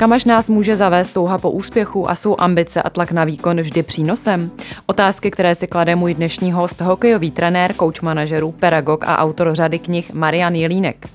Kam 0.00 0.12
až 0.12 0.24
nás 0.24 0.48
může 0.48 0.76
zavést 0.76 1.10
touha 1.10 1.38
po 1.38 1.50
úspěchu 1.50 2.10
a 2.10 2.14
jsou 2.14 2.36
ambice 2.38 2.82
a 2.82 2.90
tlak 2.90 3.12
na 3.12 3.24
výkon 3.24 3.60
vždy 3.60 3.82
přínosem? 3.82 4.50
Otázky, 4.86 5.30
které 5.30 5.54
si 5.54 5.66
klade 5.66 5.96
můj 5.96 6.14
dnešní 6.14 6.52
host, 6.52 6.80
hokejový 6.80 7.30
trenér, 7.30 7.74
coach 7.74 8.02
manažerů, 8.02 8.52
pedagog 8.52 9.04
a 9.04 9.18
autor 9.18 9.54
řady 9.54 9.78
knih 9.78 10.12
Marian 10.12 10.54
Jelínek. 10.54 11.06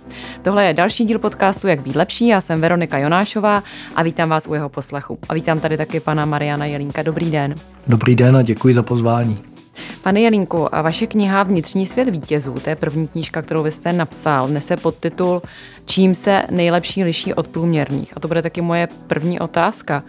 Tohle 0.41 0.65
je 0.65 0.73
další 0.73 1.05
díl 1.05 1.19
podcastu 1.19 1.67
Jak 1.67 1.81
být 1.81 1.95
lepší. 1.95 2.27
Já 2.27 2.41
jsem 2.41 2.61
Veronika 2.61 2.97
Jonášová 2.97 3.63
a 3.95 4.03
vítám 4.03 4.29
vás 4.29 4.47
u 4.47 4.53
jeho 4.53 4.69
poslechu. 4.69 5.17
A 5.29 5.33
vítám 5.33 5.59
tady 5.59 5.77
taky 5.77 5.99
pana 5.99 6.25
Mariana 6.25 6.65
Jelínka. 6.65 7.03
Dobrý 7.03 7.31
den. 7.31 7.55
Dobrý 7.87 8.15
den 8.15 8.37
a 8.37 8.41
děkuji 8.41 8.73
za 8.73 8.83
pozvání. 8.83 9.54
Pane 10.05 10.21
Jelínku, 10.21 10.75
a 10.75 10.81
vaše 10.81 11.07
kniha 11.07 11.43
Vnitřní 11.43 11.85
svět 11.85 12.09
vítězů, 12.09 12.59
to 12.59 12.69
je 12.69 12.75
první 12.75 13.07
knížka, 13.07 13.41
kterou 13.41 13.63
vy 13.63 13.71
jste 13.71 13.93
napsal, 13.93 14.47
nese 14.47 14.77
podtitul 14.77 15.41
Čím 15.85 16.15
se 16.15 16.43
nejlepší 16.51 17.03
liší 17.03 17.33
od 17.33 17.47
průměrných. 17.47 18.17
A 18.17 18.19
to 18.19 18.27
bude 18.27 18.41
taky 18.41 18.61
moje 18.61 18.87
první 19.07 19.39
otázka. 19.39 20.03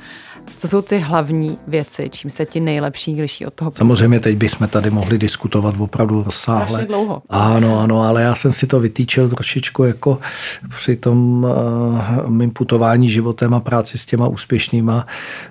Co 0.56 0.68
jsou 0.68 0.82
ty 0.82 0.98
hlavní 0.98 1.58
věci, 1.66 2.10
čím 2.12 2.30
se 2.30 2.46
ti 2.46 2.60
nejlepší 2.60 3.20
liší 3.20 3.46
od 3.46 3.54
toho? 3.54 3.70
Samozřejmě 3.70 4.20
teď 4.20 4.36
bychom 4.36 4.68
tady 4.68 4.90
mohli 4.90 5.18
diskutovat 5.18 5.74
opravdu 5.78 6.22
rozsáhle. 6.22 6.66
Strašně 6.68 6.86
dlouho. 6.86 7.22
Ano, 7.28 7.80
ano, 7.80 8.02
ale 8.02 8.22
já 8.22 8.34
jsem 8.34 8.52
si 8.52 8.66
to 8.66 8.80
vytýčil 8.80 9.28
trošičku 9.28 9.84
jako 9.84 10.18
při 10.76 10.96
tom 10.96 11.44
uh, 11.44 12.30
mým 12.30 12.50
putování 12.50 13.10
životem 13.10 13.54
a 13.54 13.60
práci 13.60 13.98
s 13.98 14.06
těma 14.06 14.28
úspěšnýma 14.28 15.06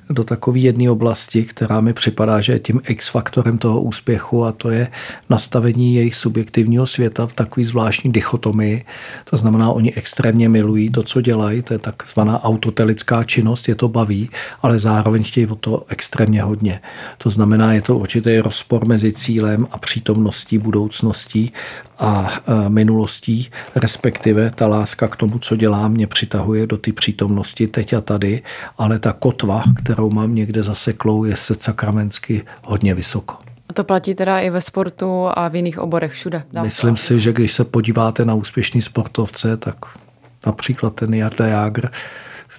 do 0.10 0.24
takové 0.24 0.60
jedné 0.60 0.92
oblasti, 0.92 1.44
která 1.44 1.82
mi 1.82 1.94
připadá, 1.94 2.42
že 2.42 2.54
je 2.54 2.60
tím 2.60 2.82
X-faktorem 2.88 3.58
toho 3.58 3.82
úspěchu 3.82 4.46
a 4.46 4.52
to 4.52 4.70
je 4.70 4.88
nastavení 5.30 5.96
jejich 5.96 6.16
subjektivního 6.16 6.88
světa 6.88 7.28
v 7.28 7.34
takové 7.34 7.66
zvláštní 7.66 8.12
dichotomii. 8.12 8.86
To 9.30 9.38
znamená, 9.38 9.72
oni 9.72 9.94
extrémně 9.94 10.50
milují 10.50 10.90
to, 10.90 11.04
co 11.04 11.22
dělají, 11.22 11.62
to 11.62 11.74
je 11.74 11.80
takzvaná 11.80 12.44
autotelická 12.44 13.24
činnost, 13.24 13.68
je 13.68 13.76
to 13.76 13.88
baví, 13.88 14.30
ale 14.62 14.80
zároveň 14.80 14.95
chtějí 15.22 15.48
o 15.48 15.56
to 15.56 15.86
extrémně 15.90 16.42
hodně. 16.42 16.82
To 17.18 17.30
znamená, 17.30 17.74
je 17.74 17.82
to 17.82 17.98
určitý 17.98 18.40
rozpor 18.40 18.86
mezi 18.86 19.14
cílem 19.14 19.68
a 19.72 19.78
přítomností, 19.78 20.58
budoucností 20.58 21.54
a 22.00 22.34
e, 22.48 22.70
minulostí, 22.70 23.50
respektive 23.76 24.52
ta 24.56 24.68
láska 24.68 25.08
k 25.08 25.16
tomu, 25.16 25.40
co 25.40 25.56
dělám, 25.56 25.92
mě 25.92 26.08
přitahuje 26.08 26.68
do 26.68 26.78
ty 26.78 26.92
přítomnosti 26.92 27.68
teď 27.68 27.94
a 27.94 28.02
tady, 28.02 28.42
ale 28.78 29.00
ta 29.00 29.14
kotva, 29.14 29.64
kterou 29.84 30.10
mám 30.10 30.36
někde 30.36 30.64
zaseklou, 30.64 31.24
je 31.24 31.36
se 31.36 31.56
sakramensky 31.56 32.46
hodně 32.64 32.94
vysoko. 32.94 33.36
A 33.70 33.74
to 33.74 33.84
platí 33.84 34.16
teda 34.16 34.40
i 34.40 34.50
ve 34.50 34.62
sportu 34.62 35.28
a 35.34 35.48
v 35.48 35.56
jiných 35.56 35.80
oborech 35.80 36.12
všude. 36.12 36.44
Myslím 36.62 36.98
si, 36.98 37.20
že 37.20 37.34
když 37.34 37.54
se 37.54 37.64
podíváte 37.64 38.26
na 38.26 38.34
úspěšný 38.34 38.82
sportovce, 38.82 39.58
tak 39.58 39.76
například 40.46 40.96
ten 40.96 41.14
Jarda 41.14 41.48
Jágr, 41.48 41.90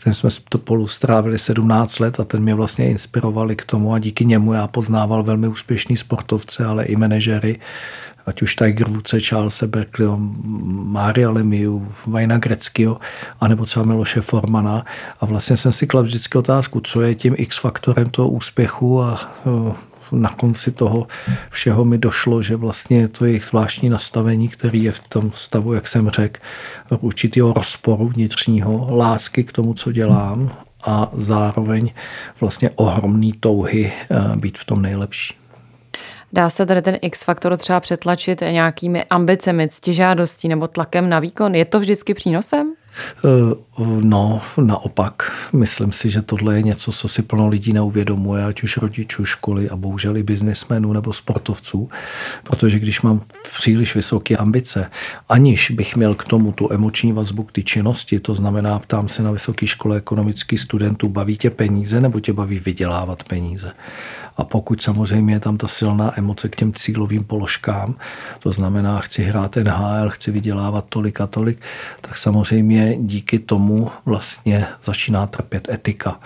ten 0.05 0.14
jsme 0.14 0.30
spolu 0.30 0.86
strávili 0.86 1.39
17 1.39 1.98
let 1.98 2.20
a 2.20 2.25
ten 2.25 2.42
mě 2.42 2.55
vlastně 2.55 2.91
inspirovali 2.91 3.56
k 3.56 3.64
tomu 3.64 3.94
a 3.94 3.98
díky 3.98 4.25
němu 4.25 4.53
já 4.53 4.66
poznával 4.66 5.22
velmi 5.22 5.48
úspěšný 5.48 5.97
sportovce, 5.97 6.64
ale 6.64 6.84
i 6.84 6.97
manažery, 6.97 7.61
ať 8.27 8.42
už 8.42 8.55
Tiger 8.55 8.88
Woodse, 8.88 9.20
Charles 9.20 9.62
Berkeleyho, 9.62 10.16
Mária 10.66 11.30
Lemiu, 11.30 11.92
Vajna 12.06 12.38
Greckého, 12.38 13.00
anebo 13.41 13.66
třeba 13.66 13.86
Miloše 13.86 14.20
Formana. 14.20 14.84
A 15.20 15.27
vlastně 15.27 15.56
jsem 15.56 15.72
si 15.72 15.86
kladl 15.86 16.06
vždycky 16.06 16.38
otázku, 16.38 16.81
co 16.81 17.03
je 17.03 17.14
tím 17.14 17.34
X-faktorem 17.38 18.10
toho 18.10 18.28
úspěchu 18.28 19.03
a 19.03 19.20
na 20.12 20.28
konci 20.28 20.72
toho 20.72 21.06
všeho 21.50 21.84
mi 21.84 21.98
došlo, 21.98 22.42
že 22.42 22.56
vlastně 22.56 22.98
je 22.98 23.08
to 23.08 23.24
jejich 23.24 23.44
zvláštní 23.44 23.88
nastavení, 23.88 24.48
který 24.48 24.82
je 24.82 24.92
v 24.92 25.00
tom 25.00 25.32
stavu, 25.34 25.72
jak 25.72 25.88
jsem 25.88 26.10
řekl, 26.10 26.40
určitého 27.00 27.52
rozporu 27.52 28.08
vnitřního, 28.08 28.97
lásky 28.97 29.44
k 29.44 29.53
tomu, 29.53 29.75
co 29.75 29.92
dělám 29.92 30.50
a 30.84 31.10
zároveň 31.12 31.91
vlastně 32.41 32.70
ohromný 32.70 33.32
touhy 33.32 33.92
eh, 33.92 34.36
být 34.36 34.58
v 34.58 34.64
tom 34.64 34.82
nejlepší. 34.82 35.34
Dá 36.32 36.50
se 36.50 36.66
tady 36.66 36.82
ten 36.82 36.98
X-faktor 37.02 37.56
třeba 37.56 37.81
přetlačit 37.81 38.41
nějakými 38.41 39.04
ambicemi, 39.04 39.69
ctižádostí 39.69 40.48
nebo 40.48 40.69
tlakem 40.69 41.08
na 41.08 41.20
výkon? 41.20 41.54
Je 41.54 41.64
to 41.64 41.81
vždycky 41.81 42.14
přínosem? 42.14 42.72
Eh, 43.24 43.54
no, 44.00 44.40
naopak. 44.62 45.32
Myslím 45.52 45.92
si, 45.92 46.10
že 46.10 46.22
tohle 46.22 46.56
je 46.56 46.62
něco, 46.62 46.92
co 46.92 47.08
si 47.08 47.22
plno 47.22 47.48
lidí 47.48 47.72
neuvědomuje, 47.72 48.44
ať 48.44 48.62
už 48.62 48.76
rodičů, 48.76 49.24
školy 49.24 49.70
a 49.70 49.76
bohužel 49.76 50.16
i 50.16 50.22
biznismenů 50.22 50.92
nebo 50.92 51.12
sportovců, 51.12 51.90
protože 52.42 52.78
když 52.78 53.02
mám 53.02 53.20
příliš 53.42 53.94
vysoké 53.94 54.36
ambice, 54.36 54.90
aniž 55.28 55.70
bych 55.70 55.96
měl 55.96 56.14
k 56.14 56.24
tomu 56.24 56.52
tu 56.52 56.72
emoční 56.72 57.12
vazbu 57.12 57.42
k 57.42 57.52
ty 57.52 57.64
činnosti, 57.64 58.20
to 58.20 58.34
znamená, 58.34 58.78
ptám 58.78 59.08
se 59.08 59.22
na 59.22 59.30
vysoké 59.30 59.66
škole 59.66 59.96
ekonomických 59.96 60.60
studentů, 60.60 61.08
baví 61.08 61.36
tě 61.36 61.50
peníze 61.50 62.00
nebo 62.00 62.20
tě 62.20 62.32
baví 62.32 62.58
vydělávat 62.58 63.22
peníze? 63.22 63.72
A 64.36 64.44
pokud 64.44 64.82
samozřejmě 64.82 65.34
je 65.34 65.40
tam 65.40 65.56
ta 65.56 65.68
silná 65.68 66.18
emoce 66.18 66.48
k 66.48 66.56
těm 66.56 66.72
cílovým 66.72 67.24
položkám, 67.24 67.94
to 68.38 68.52
znamená, 68.52 69.00
chci 69.00 69.22
hrát 69.22 69.56
NHL, 69.56 70.10
chci 70.10 70.30
vydělávat 70.30 70.84
tolik 70.88 71.20
a 71.20 71.26
tolik, 71.26 71.58
tak 72.00 72.18
samozřejmě 72.18 72.85
díky 72.94 73.38
tomu 73.38 73.91
vlastně 74.04 74.66
začíná 74.84 75.26
trpět 75.26 75.69
etika. 75.69 76.20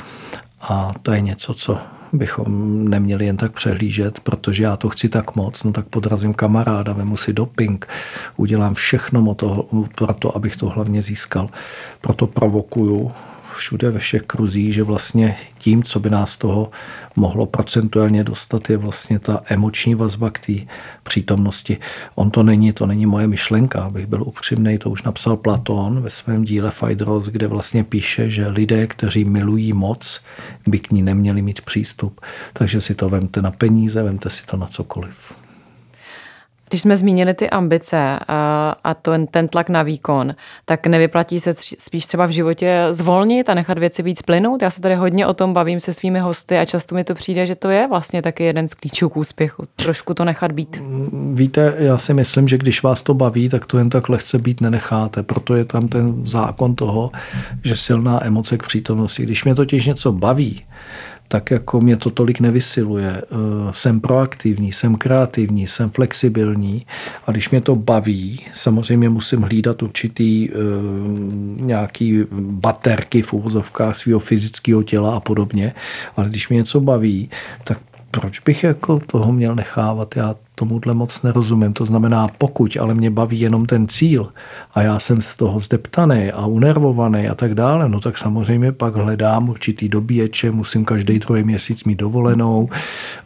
A 0.60 0.93
to 1.03 1.12
je 1.12 1.21
něco, 1.21 1.54
co 1.54 1.78
bychom 2.12 2.88
neměli 2.88 3.26
jen 3.26 3.37
tak 3.37 3.53
přehlížet, 3.53 4.21
protože 4.21 4.65
já 4.65 4.76
to 4.76 4.88
chci 4.88 5.09
tak 5.09 5.37
moc, 5.37 5.65
no 5.65 5.72
tak 5.72 5.88
podrazím 5.88 6.34
kamaráda, 6.34 6.93
vemu 6.93 7.16
si 7.16 7.32
doping, 7.32 7.88
udělám 8.37 8.75
všechno 8.75 9.34
pro 9.94 10.15
to, 10.15 10.37
abych 10.37 10.56
to 10.56 10.69
hlavně 10.69 11.03
získal. 11.03 11.49
Proto 12.00 12.26
provokuju 12.26 13.12
všude 13.56 13.91
ve 13.91 13.99
všech 13.99 14.22
kruzích, 14.22 14.75
že 14.75 14.83
vlastně 14.83 15.37
tím, 15.59 15.83
co 15.83 16.00
by 16.00 16.11
nás 16.11 16.38
toho 16.38 16.71
mohlo 17.16 17.47
procentuálně 17.47 18.25
dostat, 18.25 18.71
je 18.71 18.77
vlastně 18.77 19.19
ta 19.19 19.43
emoční 19.47 19.94
vazba 19.94 20.31
k 20.31 20.38
té 20.38 20.53
přítomnosti. 21.03 21.78
On 22.15 22.31
to 22.31 22.43
není, 22.43 22.72
to 22.72 22.87
není 22.87 23.06
moje 23.06 23.27
myšlenka, 23.27 23.83
abych 23.83 24.06
byl 24.06 24.22
upřímný, 24.22 24.78
to 24.78 24.91
už 24.91 25.03
napsal 25.03 25.37
Platón 25.37 26.00
ve 26.00 26.11
svém 26.11 26.44
díle 26.44 26.71
Phaedros, 26.71 27.27
kde 27.27 27.47
vlastně 27.47 27.84
píše, 27.84 28.31
že 28.31 28.49
lidé, 28.49 28.87
kteří 28.87 29.25
milují 29.25 29.72
moc, 29.72 30.25
by 30.67 30.78
k 30.78 30.91
ní 30.91 31.03
neměli 31.03 31.43
mít 31.43 31.61
přístup. 31.61 32.21
Takže 32.53 32.81
si 32.81 32.94
to 32.94 33.09
vemte 33.09 33.43
na 33.43 33.50
peníze, 33.50 34.03
vemte 34.03 34.31
si 34.31 34.47
to 34.47 34.56
na 34.56 34.67
cokoliv. 34.67 35.32
Když 36.70 36.82
jsme 36.82 36.97
zmínili 36.97 37.34
ty 37.34 37.50
ambice 37.50 38.19
a, 38.28 38.76
a 38.84 38.94
to, 38.94 39.12
ten 39.31 39.48
tlak 39.48 39.69
na 39.69 39.82
výkon, 39.82 40.34
tak 40.64 40.86
nevyplatí 40.86 41.41
se 41.41 41.54
tři, 41.54 41.76
spíš 41.78 42.06
třeba 42.06 42.26
v 42.26 42.31
životě 42.31 42.86
zvolnit 42.91 43.48
a 43.48 43.54
nechat 43.54 43.78
věci 43.78 44.03
víc 44.03 44.22
plynout? 44.22 44.62
Já 44.62 44.70
se 44.70 44.81
tady 44.81 44.94
hodně 44.94 45.26
o 45.26 45.34
tom 45.34 45.54
bavím 45.54 45.81
se 45.81 45.94
svými 45.94 46.19
hosty 46.19 46.58
a 46.58 46.64
často 46.64 46.94
mi 46.94 47.04
to 47.04 47.14
přijde, 47.14 47.47
že 47.47 47.54
to 47.54 47.70
je 47.70 47.88
vlastně 47.88 48.22
taky 48.22 48.44
jeden 48.44 48.69
z 48.69 48.75
klíčů 48.75 49.08
k 49.08 49.16
úspěchu. 49.16 49.64
Trošku 49.76 50.14
to 50.14 50.25
nechat 50.25 50.53
být. 50.53 50.82
Víte, 51.34 51.75
já 51.78 51.98
si 51.98 52.14
myslím, 52.14 52.48
že 52.48 52.58
když 52.58 52.82
vás 52.82 53.02
to 53.02 53.14
baví, 53.14 53.48
tak 53.48 53.66
to 53.66 53.78
jen 53.78 53.91
tak 53.91 54.08
lehce 54.08 54.38
být 54.38 54.60
nenecháte. 54.60 55.22
Proto 55.22 55.54
je 55.54 55.64
tam 55.64 55.88
ten 55.88 56.26
zákon 56.26 56.75
toho, 56.75 57.10
že 57.64 57.76
silná 57.76 58.26
emoce 58.26 58.58
k 58.58 58.62
přítomnosti. 58.66 59.22
Když 59.22 59.44
mě 59.44 59.54
totiž 59.54 59.87
něco 59.87 60.12
baví, 60.12 60.62
tak 61.33 61.51
jako 61.51 61.81
mě 61.81 61.97
to 61.97 62.11
tolik 62.11 62.41
nevysiluje. 62.41 63.23
Eh, 63.23 63.27
jsem 63.71 64.01
proaktivní, 64.01 64.73
jsem 64.73 64.97
kreativní, 64.97 65.67
jsem 65.67 65.91
flexibilní 65.91 66.87
a 67.27 67.31
když 67.31 67.51
mě 67.51 67.61
to 67.61 67.77
baví, 67.77 68.41
samozřejmě 68.53 69.09
musím 69.09 69.43
hlídat 69.43 69.83
určitý 69.83 70.51
uh, 70.51 70.57
nějaký 71.61 72.25
baterky 72.41 73.23
v 73.23 73.33
úvozovkách 73.33 73.97
svého 73.97 74.21
fyzického 74.21 74.83
těla 74.83 75.17
a 75.17 75.21
podobně, 75.21 75.73
ale 76.17 76.29
když 76.29 76.49
mě 76.49 76.57
něco 76.57 76.81
baví, 76.81 77.31
tak 77.65 77.79
proč 78.11 78.41
bych 78.41 78.65
jako 78.65 79.01
toho 79.07 79.33
měl 79.33 79.55
nechávat? 79.55 80.17
Já 80.17 80.35
tomuhle 80.61 80.95
moc 80.95 81.23
nerozumím. 81.23 81.73
To 81.73 81.85
znamená, 81.85 82.29
pokud 82.39 82.77
ale 82.81 82.95
mě 82.95 83.11
baví 83.11 83.41
jenom 83.41 83.67
ten 83.67 83.89
cíl 83.89 84.29
a 84.75 84.83
já 84.83 85.01
jsem 85.01 85.23
z 85.23 85.37
toho 85.37 85.61
zdeptaný 85.61 86.33
a 86.33 86.47
unervovaný 86.47 87.29
a 87.29 87.35
tak 87.35 87.55
dále, 87.55 87.89
no 87.89 88.01
tak 88.01 88.19
samozřejmě 88.19 88.73
pak 88.73 88.97
hledám 88.97 89.49
určitý 89.49 89.89
dobíječe, 89.89 90.51
musím 90.51 90.85
každý 90.85 91.19
druhý 91.19 91.43
měsíc 91.45 91.85
mít 91.85 91.99
dovolenou 91.99 92.69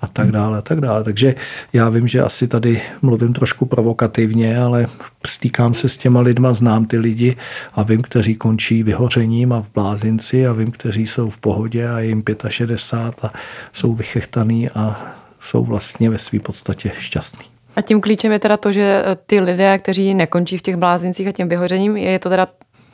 a 0.01 0.07
tak 0.07 0.31
dále 0.31 0.59
a 0.59 0.63
tak 0.63 0.81
dále. 0.81 1.05
Takže 1.05 1.35
já 1.73 1.89
vím, 1.89 2.09
že 2.09 2.23
asi 2.23 2.49
tady 2.49 2.83
mluvím 3.03 3.33
trošku 3.33 3.67
provokativně, 3.67 4.59
ale 4.59 4.87
stýkám 5.27 5.75
se 5.75 5.89
s 5.89 5.97
těma 5.97 6.21
lidma, 6.21 6.53
znám 6.53 6.87
ty 6.87 6.99
lidi 6.99 7.37
a 7.75 7.83
vím, 7.83 8.03
kteří 8.03 8.35
končí 8.35 8.83
vyhořením 8.83 9.53
a 9.53 9.63
v 9.63 9.71
blázinci 9.75 10.47
a 10.47 10.53
vím, 10.53 10.71
kteří 10.71 11.07
jsou 11.07 11.31
v 11.31 11.39
pohodě 11.39 11.89
a 11.89 12.01
jim 12.01 12.23
65 12.49 13.25
a 13.25 13.33
jsou 13.73 13.95
vychechtaný 13.95 14.71
a 14.71 15.15
jsou 15.45 15.65
vlastně 15.65 16.11
ve 16.11 16.19
své 16.19 16.41
podstatě 16.41 16.93
šťastní. 16.99 17.55
A 17.77 17.81
tím 17.81 18.01
klíčem 18.01 18.33
je 18.33 18.39
teda 18.39 18.57
to, 18.57 18.73
že 18.73 19.03
eh, 19.07 19.17
ty 19.27 19.41
lidé, 19.41 19.79
kteří 19.79 20.15
nekončí 20.15 20.59
v 20.59 20.63
těch 20.63 20.77
blázincích 20.77 21.29
a 21.29 21.33
těm 21.33 21.49
vyhořením, 21.49 21.97
je 21.97 22.19
to 22.19 22.29
teda, 22.29 22.47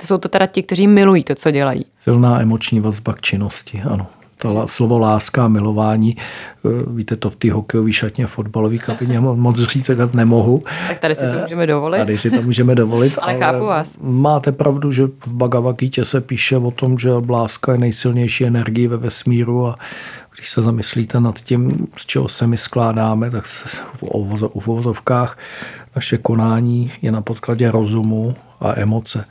jsou 0.03 0.19
to 0.19 0.29
teda 0.29 0.47
ti, 0.47 0.63
kteří 0.63 0.87
milují 0.87 1.25
to, 1.25 1.35
co 1.35 1.51
dělají. 1.51 1.87
Silná 1.97 2.41
emoční 2.41 2.81
vazba 2.81 3.13
k 3.13 3.21
činnosti, 3.21 3.83
ano. 3.91 4.07
ta 4.39 4.67
slovo 4.67 4.99
láska 4.99 5.45
a 5.45 5.49
milování, 5.49 6.17
eh, 6.17 6.69
víte, 6.91 7.17
to 7.17 7.31
v 7.31 7.37
té 7.37 7.53
hokejové 7.53 7.93
šatně, 7.93 8.27
fotbalové 8.27 8.79
kabině 8.79 9.21
moc 9.21 9.59
říct, 9.59 9.91
nemohu. 10.13 10.65
Tak 10.89 10.99
tady 10.99 11.15
si 11.15 11.27
to 11.27 11.39
eh, 11.39 11.43
můžeme 11.43 11.67
dovolit. 11.67 11.99
Tady 11.99 12.19
si 12.19 12.31
to 12.31 12.43
můžeme 12.43 12.75
dovolit. 12.75 13.19
ale, 13.23 13.33
ale 13.33 13.41
chápu 13.41 13.65
vás. 13.65 13.99
Máte 14.03 14.53
pravdu, 14.53 14.93
že 14.93 15.07
v 15.07 15.29
Bhagavad 15.29 15.77
Gita 15.77 16.05
se 16.05 16.21
píše 16.21 16.57
o 16.57 16.71
tom, 16.71 16.99
že 16.99 17.11
láska 17.29 17.73
je 17.73 17.79
nejsilnější 17.79 18.47
energie 18.47 18.89
ve 18.89 18.97
vesmíru 18.97 19.67
a 19.67 19.79
když 20.35 20.51
se 20.51 20.63
zamyslíte 20.63 21.21
nad 21.21 21.41
tím, 21.41 21.89
z 21.97 22.07
čeho 22.07 22.29
se 22.29 22.47
my 22.47 22.59
skládáme, 22.59 23.31
tak 23.31 23.45
v 23.45 24.03
uvozovkách 24.53 25.39
naše 25.97 26.19
konání 26.19 26.93
je 27.03 27.13
na 27.13 27.23
podkladě 27.23 27.71
rozumu 27.71 28.37
a 28.61 28.81
emoce. 28.81 29.25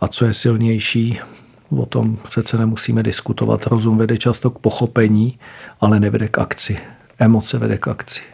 A 0.00 0.08
co 0.08 0.24
je 0.24 0.34
silnější, 0.34 1.20
o 1.70 1.86
tom 1.86 2.16
přece 2.28 2.58
nemusíme 2.58 3.02
diskutovat. 3.02 3.66
Rozum 3.66 3.98
vede 3.98 4.18
často 4.18 4.50
k 4.50 4.58
pochopení, 4.58 5.38
ale 5.80 6.00
nevede 6.00 6.28
k 6.28 6.38
akci. 6.38 6.78
Emoce 7.18 7.58
vede 7.58 7.78
k 7.78 7.88
akci. 7.88 8.33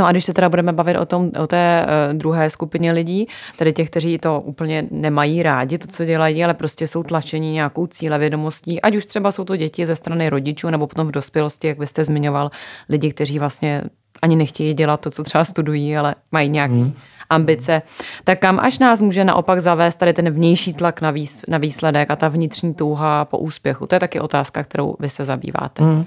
No 0.00 0.06
a 0.06 0.12
když 0.12 0.24
se 0.24 0.34
teda 0.34 0.48
budeme 0.48 0.72
bavit 0.72 0.96
o, 0.96 1.06
tom, 1.06 1.30
o 1.42 1.46
té 1.46 1.86
uh, 1.86 2.18
druhé 2.18 2.50
skupině 2.50 2.92
lidí, 2.92 3.26
tedy 3.56 3.72
těch, 3.72 3.90
kteří 3.90 4.18
to 4.18 4.40
úplně 4.40 4.86
nemají 4.90 5.42
rádi, 5.42 5.78
to, 5.78 5.86
co 5.86 6.04
dělají, 6.04 6.44
ale 6.44 6.54
prostě 6.54 6.88
jsou 6.88 7.02
tlačení 7.02 7.52
nějakou 7.52 7.86
cíle 7.86 8.18
vědomostí, 8.18 8.82
ať 8.82 8.96
už 8.96 9.06
třeba 9.06 9.32
jsou 9.32 9.44
to 9.44 9.56
děti 9.56 9.86
ze 9.86 9.96
strany 9.96 10.28
rodičů, 10.28 10.70
nebo 10.70 10.86
potom 10.86 11.06
v 11.06 11.10
dospělosti, 11.10 11.66
jak 11.66 11.78
byste 11.78 12.04
zmiňoval, 12.04 12.50
lidi, 12.88 13.12
kteří 13.12 13.38
vlastně 13.38 13.82
ani 14.22 14.36
nechtějí 14.36 14.74
dělat 14.74 15.00
to, 15.00 15.10
co 15.10 15.24
třeba 15.24 15.44
studují, 15.44 15.96
ale 15.96 16.14
mají 16.32 16.48
nějaký 16.48 16.74
hmm 16.74 16.92
ambice, 17.30 17.82
tak 18.24 18.38
kam 18.38 18.60
až 18.60 18.78
nás 18.78 19.00
může 19.00 19.24
naopak 19.24 19.60
zavést 19.60 19.96
tady 19.96 20.12
ten 20.12 20.30
vnější 20.30 20.74
tlak 20.74 21.00
na, 21.00 21.10
výs, 21.10 21.42
na 21.48 21.58
výsledek 21.58 22.10
a 22.10 22.16
ta 22.16 22.28
vnitřní 22.28 22.74
touha 22.74 23.24
po 23.24 23.38
úspěchu? 23.38 23.86
To 23.86 23.94
je 23.94 24.00
taky 24.00 24.20
otázka, 24.20 24.64
kterou 24.64 24.96
vy 25.00 25.10
se 25.10 25.24
zabýváte. 25.24 25.82
Hmm. 25.82 26.04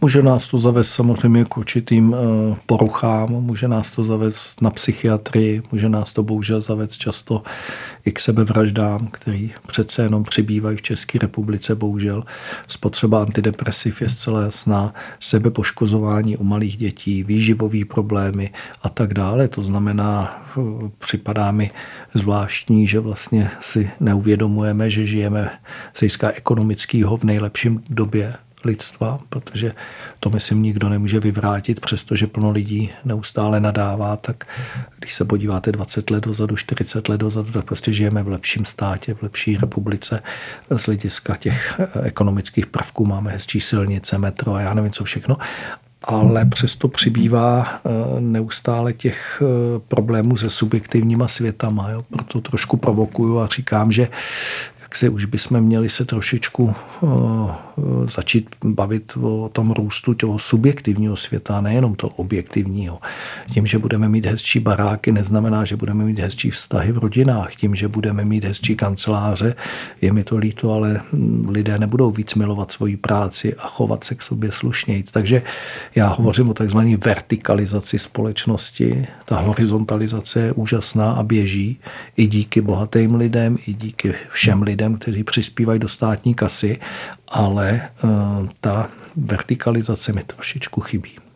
Může 0.00 0.22
nás 0.22 0.46
to 0.46 0.58
zavést 0.58 0.90
samozřejmě 0.90 1.44
k 1.44 1.56
určitým 1.56 2.12
uh, 2.12 2.18
poruchám, 2.66 3.28
může 3.30 3.68
nás 3.68 3.90
to 3.90 4.04
zavést 4.04 4.62
na 4.62 4.70
psychiatrii, 4.70 5.62
může 5.72 5.88
nás 5.88 6.12
to 6.12 6.22
bohužel 6.22 6.60
zavést 6.60 6.96
často 6.96 7.42
i 8.04 8.12
k 8.12 8.20
sebevraždám, 8.20 9.08
který 9.10 9.52
přece 9.66 10.02
jenom 10.02 10.24
přibývají 10.24 10.76
v 10.76 10.82
České 10.82 11.18
republice, 11.18 11.74
bohužel. 11.74 12.24
Spotřeba 12.66 13.22
antidepresiv 13.22 14.02
je 14.02 14.08
zcela 14.08 14.42
jasná, 14.42 14.94
sebepoškozování 15.20 16.36
u 16.36 16.44
malých 16.44 16.76
dětí, 16.76 17.24
výživové 17.24 17.84
problémy 17.84 18.50
a 18.82 18.88
tak 18.88 19.14
dále. 19.14 19.48
To 19.48 19.62
znamená 19.62 20.42
připadá 20.98 21.50
mi 21.50 21.70
zvláštní, 22.14 22.88
že 22.88 23.00
vlastně 23.00 23.50
si 23.60 23.90
neuvědomujeme, 24.00 24.90
že 24.90 25.06
žijeme 25.06 25.50
z 25.94 26.00
hlediska 26.00 26.30
ekonomického 26.30 27.16
v 27.16 27.24
nejlepším 27.24 27.82
době 27.90 28.34
lidstva, 28.64 29.18
protože 29.28 29.72
to 30.20 30.30
myslím 30.30 30.62
nikdo 30.62 30.88
nemůže 30.88 31.20
vyvrátit, 31.20 31.80
přestože 31.80 32.26
plno 32.26 32.50
lidí 32.50 32.90
neustále 33.04 33.60
nadává, 33.60 34.16
tak 34.16 34.44
když 34.98 35.14
se 35.14 35.24
podíváte 35.24 35.72
20 35.72 36.10
let 36.10 36.24
dozadu, 36.24 36.56
40 36.56 37.08
let 37.08 37.18
dozadu, 37.18 37.52
tak 37.52 37.64
prostě 37.64 37.92
žijeme 37.92 38.22
v 38.22 38.28
lepším 38.28 38.64
státě, 38.64 39.14
v 39.14 39.22
lepší 39.22 39.56
republice 39.56 40.22
z 40.76 40.82
hlediska 40.82 41.36
těch 41.36 41.80
ekonomických 42.02 42.66
prvků. 42.66 43.06
Máme 43.06 43.30
hezčí 43.30 43.60
silnice, 43.60 44.18
metro 44.18 44.54
a 44.54 44.60
já 44.60 44.74
nevím 44.74 44.92
co 44.92 45.04
všechno 45.04 45.36
ale 46.04 46.44
přesto 46.44 46.88
přibývá 46.88 47.66
eh, 47.66 48.20
neustále 48.20 48.92
těch 48.92 49.42
eh, 49.42 49.80
problémů 49.88 50.36
se 50.36 50.50
subjektivníma 50.50 51.28
světama. 51.28 51.90
Jo? 51.90 52.04
Proto 52.10 52.40
trošku 52.40 52.76
provokuju 52.76 53.38
a 53.38 53.46
říkám, 53.46 53.92
že 53.92 54.08
jak 54.88 54.96
si 54.96 55.08
už 55.08 55.24
bychom 55.24 55.60
měli 55.60 55.88
se 55.88 56.04
trošičku 56.04 56.74
uh, 57.00 57.50
začít 58.06 58.48
bavit 58.64 59.12
o 59.20 59.50
tom 59.52 59.70
růstu 59.70 60.14
toho 60.14 60.38
subjektivního 60.38 61.16
světa, 61.16 61.60
nejenom 61.60 61.94
toho 61.94 62.12
objektivního. 62.16 62.98
Tím, 63.50 63.66
že 63.66 63.78
budeme 63.78 64.08
mít 64.08 64.26
hezčí 64.26 64.60
baráky, 64.60 65.12
neznamená, 65.12 65.64
že 65.64 65.76
budeme 65.76 66.04
mít 66.04 66.18
hezčí 66.18 66.50
vztahy 66.50 66.92
v 66.92 66.98
rodinách. 66.98 67.56
Tím, 67.56 67.74
že 67.74 67.88
budeme 67.88 68.24
mít 68.24 68.44
hezčí 68.44 68.76
kanceláře, 68.76 69.54
je 70.00 70.12
mi 70.12 70.24
to 70.24 70.36
líto, 70.36 70.72
ale 70.72 71.00
lidé 71.48 71.78
nebudou 71.78 72.10
víc 72.10 72.34
milovat 72.34 72.70
svoji 72.70 72.96
práci 72.96 73.54
a 73.54 73.68
chovat 73.68 74.04
se 74.04 74.14
k 74.14 74.22
sobě 74.22 74.52
slušnějíc. 74.52 75.12
Takže 75.12 75.42
já 75.94 76.08
hovořím 76.08 76.48
o 76.48 76.54
takzvané 76.54 76.96
vertikalizaci 76.96 77.98
společnosti. 77.98 79.06
Ta 79.24 79.40
horizontalizace 79.40 80.40
je 80.40 80.52
úžasná 80.52 81.12
a 81.12 81.22
běží 81.22 81.80
i 82.16 82.26
díky 82.26 82.60
bohatým 82.60 83.14
lidem, 83.14 83.56
i 83.66 83.72
díky 83.74 84.14
všem 84.30 84.62
lidem 84.62 84.77
lidem, 84.78 84.96
kteří 84.96 85.24
přispívají 85.24 85.78
do 85.78 85.88
státní 85.88 86.34
kasy, 86.34 86.78
ale 87.28 87.68
eh, 87.72 88.08
ta 88.60 88.90
vertikalizace 89.16 90.12
mi 90.12 90.22
trošičku 90.22 90.80
chybí. 90.80 91.27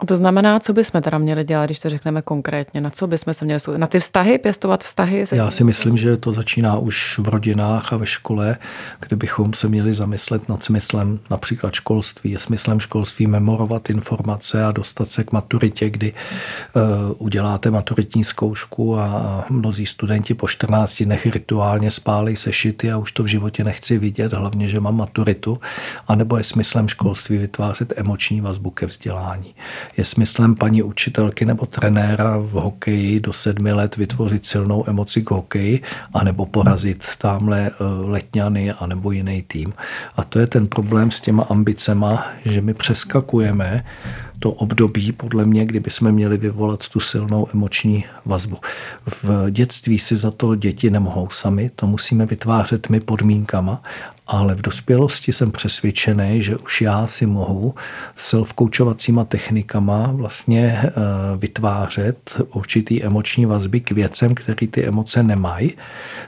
A 0.00 0.06
to 0.06 0.16
znamená, 0.16 0.58
co 0.58 0.72
bychom 0.72 1.02
teda 1.02 1.18
měli 1.18 1.44
dělat, 1.44 1.66
když 1.66 1.78
to 1.78 1.90
řekneme 1.90 2.22
konkrétně? 2.22 2.80
Na 2.80 2.90
co 2.90 3.06
bychom 3.06 3.34
se 3.34 3.44
měli 3.44 3.60
Na 3.76 3.86
ty 3.86 4.00
vztahy, 4.00 4.38
pěstovat 4.38 4.84
vztahy? 4.84 5.26
Se 5.26 5.36
Já 5.36 5.50
si 5.50 5.64
myslím, 5.64 5.96
že 5.96 6.16
to 6.16 6.32
začíná 6.32 6.78
už 6.78 7.18
v 7.18 7.28
rodinách 7.28 7.92
a 7.92 7.96
ve 7.96 8.06
škole, 8.06 8.56
kde 9.00 9.16
bychom 9.16 9.54
se 9.54 9.68
měli 9.68 9.94
zamyslet 9.94 10.48
nad 10.48 10.64
smyslem 10.64 11.20
například 11.30 11.74
školství. 11.74 12.30
Je 12.30 12.38
smyslem 12.38 12.80
školství 12.80 13.26
memorovat 13.26 13.90
informace 13.90 14.64
a 14.64 14.72
dostat 14.72 15.08
se 15.08 15.24
k 15.24 15.32
maturitě, 15.32 15.90
kdy 15.90 16.12
uh, 16.12 16.82
uděláte 17.18 17.70
maturitní 17.70 18.24
zkoušku 18.24 18.98
a 18.98 19.44
mnozí 19.50 19.86
studenti 19.86 20.34
po 20.34 20.48
14 20.48 21.02
dnech 21.02 21.26
rituálně 21.26 21.90
spálí 21.90 22.36
sešity 22.36 22.92
a 22.92 22.96
už 22.96 23.12
to 23.12 23.22
v 23.22 23.26
životě 23.26 23.64
nechci 23.64 23.98
vidět, 23.98 24.32
hlavně, 24.32 24.68
že 24.68 24.80
mám 24.80 24.96
maturitu. 24.96 25.60
A 26.08 26.14
nebo 26.14 26.36
je 26.36 26.44
smyslem 26.44 26.88
školství 26.88 27.38
vytvářet 27.38 27.92
emoční 27.96 28.40
vazbu 28.40 28.70
ke 28.70 28.86
vzdělání 28.86 29.54
je 29.96 30.04
smyslem 30.04 30.54
paní 30.54 30.82
učitelky 30.82 31.44
nebo 31.44 31.66
trenéra 31.66 32.36
v 32.38 32.50
hokeji 32.50 33.20
do 33.20 33.32
sedmi 33.32 33.72
let 33.72 33.96
vytvořit 33.96 34.46
silnou 34.46 34.84
emoci 34.88 35.22
k 35.22 35.30
hokeji, 35.30 35.82
anebo 36.14 36.46
porazit 36.46 37.04
tamhle 37.18 37.66
eh, 37.66 37.72
letňany 38.04 38.72
anebo 38.72 39.10
jiný 39.10 39.42
tým. 39.42 39.72
A 40.16 40.24
to 40.24 40.38
je 40.38 40.46
ten 40.46 40.66
problém 40.66 41.10
s 41.10 41.20
těma 41.20 41.42
ambicema, 41.42 42.26
že 42.44 42.60
my 42.60 42.74
přeskakujeme 42.74 43.84
to 44.38 44.52
období, 44.52 45.12
podle 45.12 45.44
mě, 45.44 45.64
kdyby 45.64 45.90
jsme 45.90 46.12
měli 46.12 46.36
vyvolat 46.36 46.88
tu 46.88 47.00
silnou 47.00 47.46
emoční 47.54 48.04
vazbu. 48.26 48.56
V 49.06 49.50
dětství 49.50 49.98
si 49.98 50.16
za 50.16 50.30
to 50.30 50.54
děti 50.54 50.90
nemohou 50.90 51.28
sami, 51.30 51.70
to 51.76 51.86
musíme 51.86 52.26
vytvářet 52.26 52.88
my 52.88 53.00
podmínkama 53.00 53.82
ale 54.28 54.54
v 54.54 54.62
dospělosti 54.62 55.32
jsem 55.32 55.52
přesvědčený, 55.52 56.42
že 56.42 56.56
už 56.56 56.80
já 56.80 57.06
si 57.06 57.26
mohu 57.26 57.74
self-koučovacíma 58.18 59.24
technikama 59.24 60.10
vlastně 60.12 60.82
eh, 60.82 60.90
vytvářet 61.36 62.42
určitý 62.52 63.04
emoční 63.04 63.46
vazby 63.46 63.80
k 63.80 63.90
věcem, 63.90 64.34
které 64.34 64.66
ty 64.66 64.84
emoce 64.84 65.22
nemají, 65.22 65.72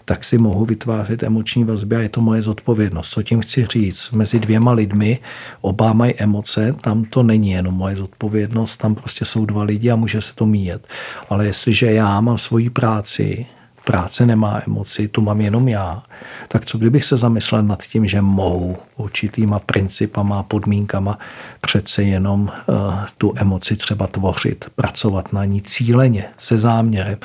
tak 0.05 0.25
si 0.25 0.39
mohu 0.39 0.65
vytvářet 0.65 1.23
emoční 1.23 1.65
vazby 1.65 1.97
a 1.97 2.01
je 2.01 2.09
to 2.09 2.21
moje 2.21 2.43
zodpovědnost. 2.43 3.09
Co 3.09 3.23
tím 3.23 3.41
chci 3.41 3.67
říct? 3.71 4.11
Mezi 4.11 4.41
dvěma 4.41 4.73
lidmi 4.73 5.19
oba 5.61 5.93
mají 5.93 6.15
emoce, 6.17 6.73
tam 6.81 7.05
to 7.05 7.23
není 7.23 7.51
jenom 7.51 7.75
moje 7.75 7.97
zodpovědnost, 7.97 8.77
tam 8.77 8.95
prostě 8.95 9.25
jsou 9.25 9.47
dva 9.47 9.63
lidi 9.63 9.91
a 9.91 9.97
může 9.97 10.21
se 10.21 10.35
to 10.35 10.47
míjet. 10.47 10.87
Ale 11.29 11.47
jestliže 11.47 11.93
já 11.93 12.21
mám 12.21 12.39
svoji 12.39 12.71
práci, 12.71 13.47
práce 13.91 14.27
nemá 14.27 14.63
emoci, 14.67 15.09
tu 15.09 15.21
mám 15.21 15.41
jenom 15.41 15.69
já, 15.69 16.03
tak 16.49 16.65
co 16.65 16.79
kdybych 16.79 17.05
se 17.05 17.17
zamyslel 17.17 17.63
nad 17.63 17.83
tím, 17.83 18.07
že 18.07 18.23
mohu 18.23 18.77
určitýma 18.97 19.59
principama, 19.59 20.43
podmínkama 20.43 21.19
přece 21.61 22.03
jenom 22.03 22.41
uh, 22.43 22.95
tu 23.19 23.33
emoci 23.37 23.77
třeba 23.77 24.07
tvořit, 24.07 24.65
pracovat 24.75 25.33
na 25.33 25.45
ní 25.45 25.63
cíleně, 25.63 26.25
se 26.39 26.59
záměrem. 26.59 27.19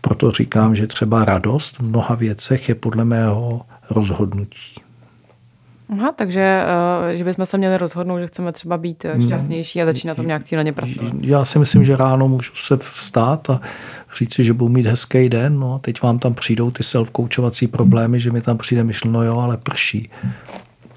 Proto 0.00 0.30
říkám, 0.30 0.74
že 0.74 0.86
třeba 0.86 1.24
radost 1.24 1.78
v 1.78 1.82
mnoha 1.82 2.14
věcech 2.14 2.68
je 2.68 2.74
podle 2.74 3.04
mého 3.04 3.62
rozhodnutí. 3.90 4.81
Aha, 5.92 6.12
takže 6.12 6.62
uh, 7.10 7.16
že 7.16 7.24
bychom 7.24 7.46
se 7.46 7.58
měli 7.58 7.78
rozhodnout, 7.78 8.18
že 8.18 8.26
chceme 8.26 8.52
třeba 8.52 8.78
být 8.78 9.04
eh, 9.04 9.20
šťastnější 9.22 9.82
a 9.82 9.84
začít 9.84 10.08
na 10.08 10.14
tom 10.14 10.26
nějak 10.26 10.44
cíleně 10.44 10.72
pracovat. 10.72 11.12
Já 11.20 11.44
si 11.44 11.58
myslím, 11.58 11.84
že 11.84 11.96
ráno 11.96 12.28
můžu 12.28 12.52
se 12.54 12.76
vstát 12.76 13.50
a 13.50 13.60
říct 14.18 14.34
si, 14.34 14.44
že 14.44 14.52
budu 14.52 14.68
mít 14.68 14.86
hezký 14.86 15.28
den, 15.28 15.58
no 15.58 15.74
a 15.74 15.78
teď 15.78 16.02
vám 16.02 16.18
tam 16.18 16.34
přijdou 16.34 16.70
ty 16.70 16.82
self-koučovací 16.82 17.66
problémy, 17.66 18.20
že 18.20 18.30
mi 18.30 18.40
tam 18.40 18.58
přijde 18.58 18.84
myšleno, 18.84 19.22
jo, 19.22 19.38
ale 19.38 19.56
prší. 19.56 20.10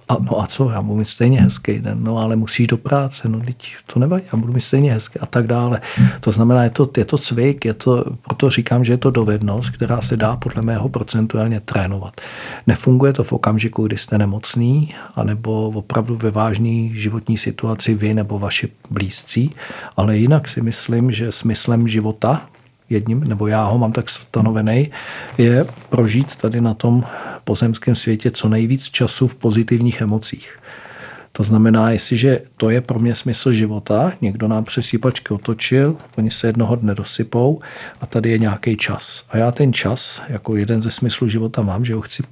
A, 0.09 0.17
no 0.19 0.41
a 0.41 0.47
co, 0.47 0.69
já 0.69 0.81
budu 0.81 0.97
mít 0.97 1.07
stejně 1.07 1.41
hezký 1.41 1.79
den, 1.79 1.97
no 2.03 2.17
ale 2.17 2.35
musíš 2.35 2.67
do 2.67 2.77
práce, 2.77 3.29
no 3.29 3.39
teď 3.39 3.75
to 3.93 3.99
nevadí, 3.99 4.23
já 4.33 4.39
budu 4.39 4.53
mít 4.53 4.61
stejně 4.61 4.93
hezký 4.93 5.19
a 5.19 5.25
tak 5.25 5.47
dále. 5.47 5.81
To 6.19 6.31
znamená, 6.31 6.63
je 6.63 6.69
to, 6.69 6.89
je 6.97 7.05
to 7.05 7.17
cvik, 7.17 7.65
je 7.65 7.73
to, 7.73 8.05
proto 8.21 8.49
říkám, 8.49 8.83
že 8.83 8.93
je 8.93 8.97
to 8.97 9.11
dovednost, 9.11 9.69
která 9.69 10.01
se 10.01 10.17
dá 10.17 10.35
podle 10.35 10.61
mého 10.61 10.89
procentuálně 10.89 11.59
trénovat. 11.59 12.21
Nefunguje 12.67 13.13
to 13.13 13.23
v 13.23 13.33
okamžiku, 13.33 13.87
kdy 13.87 13.97
jste 13.97 14.17
nemocný, 14.17 14.93
anebo 15.15 15.69
opravdu 15.69 16.15
ve 16.15 16.31
vážné 16.31 16.89
životní 16.93 17.37
situaci 17.37 17.95
vy 17.95 18.13
nebo 18.13 18.39
vaši 18.39 18.69
blízcí, 18.89 19.55
ale 19.97 20.17
jinak 20.17 20.47
si 20.47 20.61
myslím, 20.61 21.11
že 21.11 21.31
smyslem 21.31 21.87
života 21.87 22.41
jedním, 22.89 23.23
nebo 23.23 23.47
já 23.47 23.63
ho 23.63 23.77
mám 23.77 23.91
tak 23.91 24.09
stanovený, 24.09 24.91
je 25.37 25.65
prožít 25.89 26.35
tady 26.35 26.61
na 26.61 26.73
tom 26.73 27.03
pozemském 27.43 27.95
světě 27.95 28.31
co 28.31 28.49
nejvíc 28.49 28.83
času 28.83 29.27
v 29.27 29.35
pozitivních 29.35 30.01
emocích. 30.01 30.59
To 31.31 31.43
znamená, 31.43 31.91
jestliže 31.91 32.41
to 32.57 32.69
je 32.69 32.81
pro 32.81 32.99
mě 32.99 33.15
smysl 33.15 33.53
života, 33.53 34.13
někdo 34.21 34.47
nám 34.47 34.63
přesýpačky 34.63 35.33
otočil, 35.33 35.95
oni 36.17 36.31
se 36.31 36.47
jednoho 36.47 36.75
dne 36.75 36.95
dosypou 36.95 37.61
a 38.01 38.05
tady 38.05 38.31
je 38.31 38.37
nějaký 38.37 38.77
čas. 38.77 39.25
A 39.29 39.37
já 39.37 39.51
ten 39.51 39.73
čas 39.73 40.21
jako 40.29 40.55
jeden 40.55 40.81
ze 40.81 40.91
smyslů 40.91 41.27
života 41.27 41.61
mám, 41.61 41.85
že 41.85 41.93
ho 41.93 42.01
chci 42.01 42.23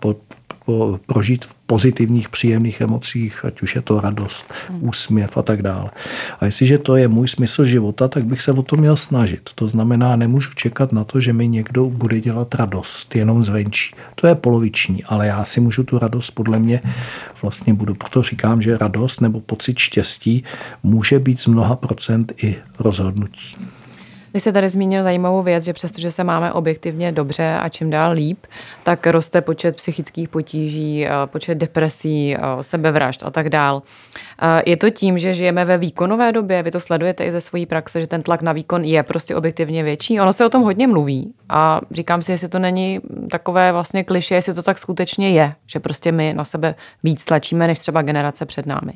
prožít 1.06 1.46
v 1.46 1.54
pozitivních, 1.66 2.30
příjemných 2.30 2.82
emocích, 2.82 3.46
ať 3.46 3.62
už 3.62 3.76
je 3.76 3.82
to 3.82 4.02
radost, 4.02 4.46
hmm. 4.70 4.90
úsměv 4.90 5.38
a 5.38 5.42
tak 5.42 5.62
dále. 5.62 5.90
A 6.40 6.46
jestliže 6.46 6.78
to 6.78 6.96
je 6.96 7.08
můj 7.08 7.28
smysl 7.28 7.64
života, 7.64 8.08
tak 8.08 8.26
bych 8.26 8.42
se 8.42 8.52
o 8.52 8.62
to 8.62 8.78
měl 8.78 8.96
snažit. 8.96 9.50
To 9.56 9.68
znamená, 9.68 10.16
nemůžu 10.16 10.50
čekat 10.56 10.92
na 10.92 11.04
to, 11.04 11.22
že 11.22 11.34
mi 11.34 11.48
někdo 11.48 11.86
bude 11.86 12.20
dělat 12.20 12.56
radost 12.56 13.16
jenom 13.16 13.44
zvenčí. 13.44 13.96
To 14.16 14.28
je 14.28 14.36
poloviční, 14.36 15.04
ale 15.04 15.28
já 15.28 15.46
si 15.46 15.60
můžu 15.60 15.84
tu 15.84 16.00
radost 16.00 16.32
podle 16.32 16.60
mě 16.60 16.82
vlastně 17.42 17.74
budu. 17.74 17.96
Proto 17.96 18.24
říkám, 18.24 18.62
že 18.62 18.78
radost 18.78 19.22
nebo 19.22 19.40
pocit 19.40 19.80
štěstí 19.80 20.44
může 20.84 21.20
být 21.20 21.40
z 21.40 21.48
mnoha 21.48 21.76
procent 21.76 22.34
i 22.44 22.56
rozhodnutí. 22.80 23.56
Vy 24.34 24.40
jste 24.40 24.52
tady 24.52 24.70
zmínil 24.70 25.04
zajímavou 25.04 25.44
věc, 25.44 25.64
že 25.64 25.74
přestože 25.74 26.12
se 26.12 26.24
máme 26.24 26.54
objektivně 26.54 27.12
dobře 27.12 27.58
a 27.62 27.70
čím 27.70 27.90
dál 27.90 28.12
líp, 28.12 28.46
tak 28.84 29.08
roste 29.08 29.42
počet 29.42 29.76
psychických 29.76 30.30
potíží, 30.30 31.06
eh, 31.06 31.10
počet 31.26 31.56
depresí, 31.56 32.36
eh, 32.36 32.40
sebevražd 32.62 33.24
a 33.24 33.32
tak 33.32 33.50
dál. 33.50 33.82
Eh, 34.42 34.62
je 34.66 34.78
to 34.78 34.90
tím, 34.90 35.18
že 35.18 35.34
žijeme 35.34 35.66
ve 35.66 35.78
výkonové 35.78 36.32
době, 36.32 36.64
vy 36.64 36.72
to 36.72 36.80
sledujete 36.80 37.26
i 37.26 37.32
ze 37.32 37.42
své 37.42 37.66
praxe, 37.66 38.02
že 38.02 38.08
ten 38.08 38.24
tlak 38.24 38.42
na 38.42 38.52
výkon 38.52 38.84
je 38.84 39.04
prostě 39.04 39.36
objektivně 39.36 39.84
větší. 39.84 40.20
Ono 40.20 40.34
se 40.34 40.46
o 40.46 40.50
tom 40.50 40.64
hodně 40.64 40.88
mluví 40.88 41.34
a 41.50 41.82
říkám 41.92 42.22
si, 42.22 42.32
jestli 42.32 42.50
to 42.50 42.60
není 42.60 43.00
takové 43.32 43.72
vlastně 43.72 44.04
kliše, 44.04 44.36
jestli 44.36 44.54
to 44.54 44.64
tak 44.64 44.80
skutečně 44.80 45.32
je, 45.32 45.54
že 45.68 45.80
prostě 45.80 46.12
my 46.12 46.34
na 46.34 46.44
sebe 46.44 46.76
víc 47.04 47.26
tlačíme 47.26 47.68
než 47.68 47.80
třeba 47.80 48.02
generace 48.02 48.46
před 48.46 48.66
námi. 48.66 48.94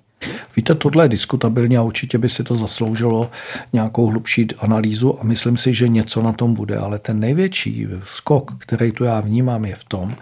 Víte, 0.55 0.75
tohle 0.75 1.05
je 1.05 1.09
diskutabilně 1.09 1.77
a 1.77 1.81
určitě 1.81 2.17
by 2.17 2.29
si 2.29 2.43
to 2.43 2.55
zasloužilo 2.55 3.31
nějakou 3.73 4.07
hlubší 4.07 4.47
analýzu 4.59 5.19
a 5.19 5.23
myslím 5.23 5.57
si, 5.57 5.73
že 5.73 5.87
něco 5.87 6.21
na 6.21 6.33
tom 6.33 6.53
bude, 6.53 6.77
ale 6.77 6.99
ten 6.99 7.19
největší 7.19 7.87
skok, 8.03 8.55
který 8.59 8.91
tu 8.91 9.03
já 9.03 9.19
vnímám, 9.19 9.65
je 9.65 9.75
v 9.75 9.83
tom, 9.83 10.15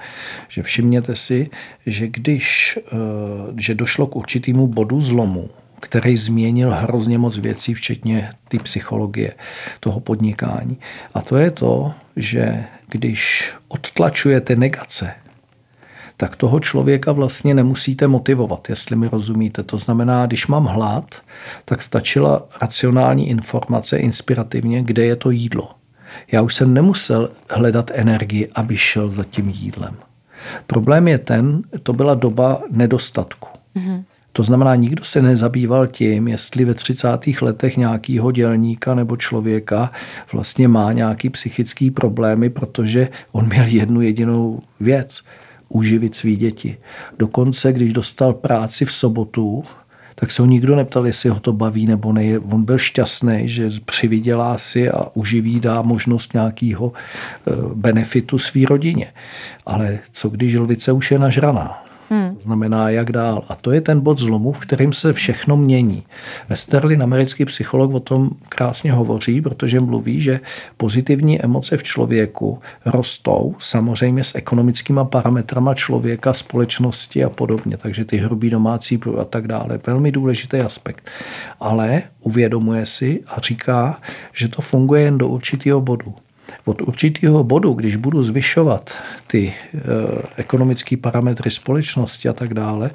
že 0.47 0.63
všimněte 0.63 1.15
si, 1.15 1.49
že 1.85 2.07
když 2.07 2.79
eh, 2.87 2.91
že 3.57 3.75
došlo 3.75 4.07
k 4.07 4.15
určitému 4.15 4.67
bodu 4.67 5.01
zlomu, 5.01 5.49
který 5.79 6.17
změnil 6.17 6.73
hrozně 6.73 7.17
moc 7.17 7.37
věcí, 7.37 7.73
včetně 7.73 8.29
ty 8.47 8.59
psychologie 8.59 9.33
toho 9.79 9.99
podnikání. 9.99 10.77
A 11.13 11.21
to 11.21 11.37
je 11.37 11.51
to, 11.51 11.93
že 12.15 12.63
když 12.89 13.53
odtlačujete 13.67 14.55
negace, 14.55 15.13
tak 16.17 16.35
toho 16.35 16.59
člověka 16.59 17.11
vlastně 17.11 17.53
nemusíte 17.53 18.07
motivovat, 18.07 18.69
jestli 18.69 18.95
mi 18.95 19.07
rozumíte. 19.07 19.63
To 19.63 19.77
znamená, 19.77 20.25
když 20.25 20.47
mám 20.47 20.65
hlad, 20.65 21.15
tak 21.65 21.81
stačila 21.81 22.43
racionální 22.61 23.29
informace 23.29 23.97
inspirativně, 23.97 24.83
kde 24.83 25.05
je 25.05 25.15
to 25.15 25.31
jídlo. 25.31 25.69
Já 26.31 26.41
už 26.41 26.55
jsem 26.55 26.73
nemusel 26.73 27.29
hledat 27.49 27.91
energii, 27.93 28.49
aby 28.55 28.77
šel 28.77 29.09
za 29.09 29.23
tím 29.23 29.49
jídlem. 29.49 29.95
Problém 30.67 31.07
je 31.07 31.17
ten, 31.17 31.61
to 31.83 31.93
byla 31.93 32.13
doba 32.13 32.61
nedostatku. 32.71 33.47
Mm-hmm. 33.75 34.03
To 34.31 34.43
znamená, 34.43 34.75
nikdo 34.75 35.03
se 35.03 35.21
nezabýval 35.21 35.87
tím, 35.87 36.27
jestli 36.27 36.65
ve 36.65 36.73
30. 36.73 37.07
letech 37.41 37.77
nějakýho 37.77 38.31
dělníka 38.31 38.95
nebo 38.95 39.17
člověka 39.17 39.91
vlastně 40.33 40.67
má 40.67 40.91
nějaký 40.91 41.29
psychický 41.29 41.91
problémy, 41.91 42.49
protože 42.49 43.07
on 43.31 43.47
měl 43.47 43.65
jednu 43.65 44.01
jedinou 44.01 44.59
věc– 44.79 45.23
uživit 45.69 46.15
svý 46.15 46.37
děti. 46.37 46.77
Dokonce, 47.19 47.73
když 47.73 47.93
dostal 47.93 48.33
práci 48.33 48.85
v 48.85 48.91
sobotu, 48.91 49.63
tak 50.15 50.31
se 50.31 50.41
ho 50.41 50.45
nikdo 50.45 50.75
neptal, 50.75 51.07
jestli 51.07 51.29
ho 51.29 51.39
to 51.39 51.53
baví 51.53 51.87
nebo 51.87 52.13
ne. 52.13 52.39
On 52.39 52.63
byl 52.63 52.77
šťastný, 52.77 53.49
že 53.49 53.69
přivydělá 53.85 54.57
si 54.57 54.89
a 54.89 55.05
uživí, 55.13 55.59
dá 55.59 55.81
možnost 55.81 56.33
nějakého 56.33 56.93
eh, 56.93 57.51
benefitu 57.73 58.39
svý 58.39 58.65
rodině. 58.65 59.13
Ale 59.65 59.99
co 60.11 60.29
když 60.29 60.55
lvice 60.55 60.91
už 60.91 61.11
je 61.11 61.19
nažraná? 61.19 61.84
Znamená, 62.45 62.89
jak 62.89 63.11
dál. 63.11 63.43
A 63.49 63.55
to 63.55 63.71
je 63.71 63.81
ten 63.81 63.99
bod 63.99 64.19
zlomu, 64.19 64.51
v 64.51 64.59
kterým 64.59 64.93
se 64.93 65.13
všechno 65.13 65.57
mění. 65.57 66.03
Westerlin, 66.49 67.03
americký 67.03 67.45
psycholog, 67.45 67.93
o 67.93 67.99
tom 67.99 68.29
krásně 68.49 68.91
hovoří, 68.91 69.41
protože 69.41 69.79
mluví, 69.79 70.21
že 70.21 70.39
pozitivní 70.77 71.41
emoce 71.41 71.77
v 71.77 71.83
člověku 71.83 72.59
rostou 72.85 73.55
samozřejmě 73.59 74.23
s 74.23 74.35
ekonomickými 74.35 74.99
parametrama 75.03 75.73
člověka, 75.73 76.33
společnosti 76.33 77.23
a 77.23 77.29
podobně. 77.29 77.77
Takže 77.77 78.05
ty 78.05 78.17
hrubý 78.17 78.49
domácí 78.49 78.99
a 79.21 79.25
tak 79.25 79.47
dále. 79.47 79.79
Velmi 79.87 80.11
důležitý 80.11 80.57
aspekt. 80.57 81.09
Ale 81.59 82.03
uvědomuje 82.21 82.85
si 82.85 83.23
a 83.27 83.39
říká, 83.41 83.99
že 84.33 84.47
to 84.47 84.61
funguje 84.61 85.01
jen 85.01 85.17
do 85.17 85.27
určitého 85.27 85.81
bodu 85.81 86.15
od 86.65 86.81
určitého 86.81 87.43
bodu, 87.43 87.73
když 87.73 87.95
budu 87.95 88.23
zvyšovat 88.23 88.93
ty 89.27 89.53
e, 89.73 89.79
ekonomické 90.35 90.97
parametry 90.97 91.51
společnosti 91.51 92.29
a 92.29 92.33
tak 92.33 92.53
dále, 92.53 92.91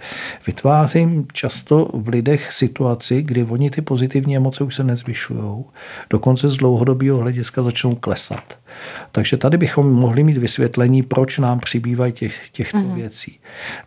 vytvářím 0.47 1.27
často 1.33 1.89
v 1.95 2.09
lidech 2.09 2.53
situaci, 2.53 3.23
kdy 3.23 3.45
oni 3.45 3.71
ty 3.71 3.83
pozitivní 3.83 4.37
emoce 4.37 4.65
už 4.65 4.75
se 4.75 4.85
nezvyšují. 4.85 5.65
Dokonce 6.11 6.51
z 6.51 6.57
dlouhodobého 6.57 7.19
hlediska 7.19 7.63
začnou 7.63 7.95
klesat. 7.95 8.59
Takže 9.13 9.37
tady 9.37 9.57
bychom 9.57 9.93
mohli 9.93 10.25
mít 10.25 10.37
vysvětlení, 10.37 11.03
proč 11.03 11.39
nám 11.39 11.61
přibývají 11.61 12.13
těch, 12.13 12.51
těchto 12.51 12.79
mm. 12.79 12.95
věcí. 12.95 13.39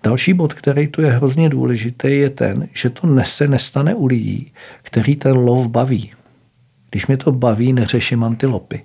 Další 0.04 0.34
bod, 0.34 0.54
který 0.54 0.88
tu 0.88 1.02
je 1.02 1.12
hrozně 1.12 1.50
důležitý, 1.50 2.08
je 2.18 2.30
ten, 2.30 2.68
že 2.74 2.90
to 2.90 3.08
se 3.24 3.48
nestane 3.48 3.96
u 3.96 4.06
lidí, 4.06 4.52
který 4.82 5.16
ten 5.16 5.38
lov 5.38 5.68
baví. 5.68 6.12
Když 6.94 7.08
mě 7.08 7.18
to 7.18 7.32
baví, 7.32 7.74
neřeším 7.74 8.24
antilopy. 8.24 8.84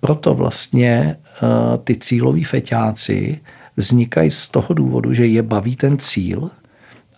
Proto 0.00 0.34
vlastně 0.34 1.16
uh, 1.42 1.48
ty 1.84 1.96
cíloví 1.96 2.44
feťáci 2.44 3.40
vznikají 3.76 4.30
z 4.30 4.48
toho 4.48 4.74
důvodu, 4.74 5.14
že 5.14 5.26
je 5.26 5.42
baví 5.42 5.76
ten 5.76 5.98
cíl, 5.98 6.50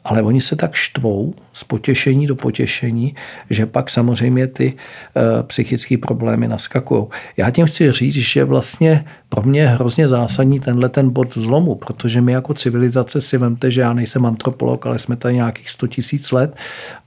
ale 0.04 0.22
oni 0.22 0.40
se 0.40 0.56
tak 0.56 0.74
štvou 0.74 1.34
z 1.52 1.64
potěšení 1.64 2.26
do 2.26 2.36
potěšení, 2.36 3.14
že 3.50 3.66
pak 3.66 3.90
samozřejmě 3.90 4.46
ty 4.46 4.72
uh, 4.72 5.22
psychické 5.42 5.98
problémy 5.98 6.48
naskakují. 6.48 7.04
Já 7.36 7.50
tím 7.50 7.66
chci 7.66 7.92
říct, 7.92 8.14
že 8.14 8.44
vlastně 8.44 9.04
pro 9.28 9.42
mě 9.42 9.60
je 9.60 9.68
hrozně 9.68 10.08
zásadní 10.08 10.60
tenhle 10.60 10.88
ten 10.88 11.10
bod 11.10 11.34
zlomu, 11.34 11.74
protože 11.74 12.20
my 12.20 12.32
jako 12.32 12.54
civilizace 12.54 13.20
si 13.20 13.38
vemte, 13.38 13.70
že 13.70 13.80
já 13.80 13.92
nejsem 13.92 14.26
antropolog, 14.26 14.86
ale 14.86 14.98
jsme 14.98 15.16
tady 15.16 15.34
nějakých 15.34 15.70
100 15.70 15.86
tisíc 15.86 16.32
let 16.32 16.56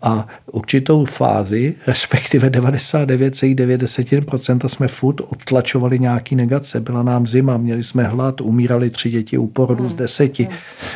a 0.02 0.28
určitou 0.52 1.06
fázi, 1.06 1.74
respektive 1.88 2.50
99,9% 2.50 4.68
jsme 4.68 4.88
furt 4.88 5.22
odtlačovali 5.22 6.00
nějaký 6.00 6.36
negace. 6.36 6.80
Byla 6.80 7.04
nám 7.04 7.28
zima, 7.28 7.58
měli 7.58 7.84
jsme 7.84 8.04
hlad, 8.04 8.42
umírali 8.42 8.90
tři 8.90 9.10
děti 9.10 9.38
u 9.38 9.48
porodu 9.48 9.84
hmm. 9.84 9.90
z 9.90 9.94
deseti. 9.94 10.44
Hmm. 10.44 10.54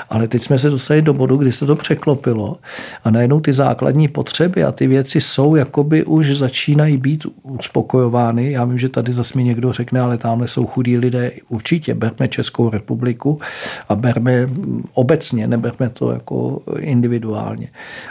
Ale 0.10 0.28
teď 0.28 0.44
jsme 0.44 0.58
se 0.58 0.70
dostali 0.70 1.02
do 1.02 1.14
bodu, 1.14 1.38
kdy 1.38 1.52
se 1.52 1.66
to 1.66 1.76
překlopilo 1.90 2.58
a 3.04 3.12
najednou 3.12 3.40
ty 3.40 3.54
základní 3.54 4.08
potřeby 4.08 4.64
a 4.64 4.72
ty 4.72 4.88
věci 4.88 5.22
jsou, 5.22 5.56
jakoby 5.56 6.06
už 6.06 6.38
začínají 6.38 6.98
být 6.98 7.26
uspokojovány. 7.44 8.52
Já 8.52 8.66
vím, 8.66 8.78
že 8.78 8.90
tady 8.90 9.14
zase 9.14 9.38
mi 9.38 9.44
někdo 9.44 9.74
řekne, 9.74 10.00
ale 10.00 10.18
tamhle 10.18 10.48
jsou 10.48 10.66
chudí 10.66 10.98
lidé. 10.98 11.32
Určitě 11.50 11.94
berme 11.94 12.28
Českou 12.28 12.70
republiku 12.70 13.40
a 13.90 13.96
berme 13.96 14.50
obecně, 14.94 15.48
neberme 15.48 15.90
to 15.90 16.12
jako 16.12 16.62
individuálně. 16.80 17.68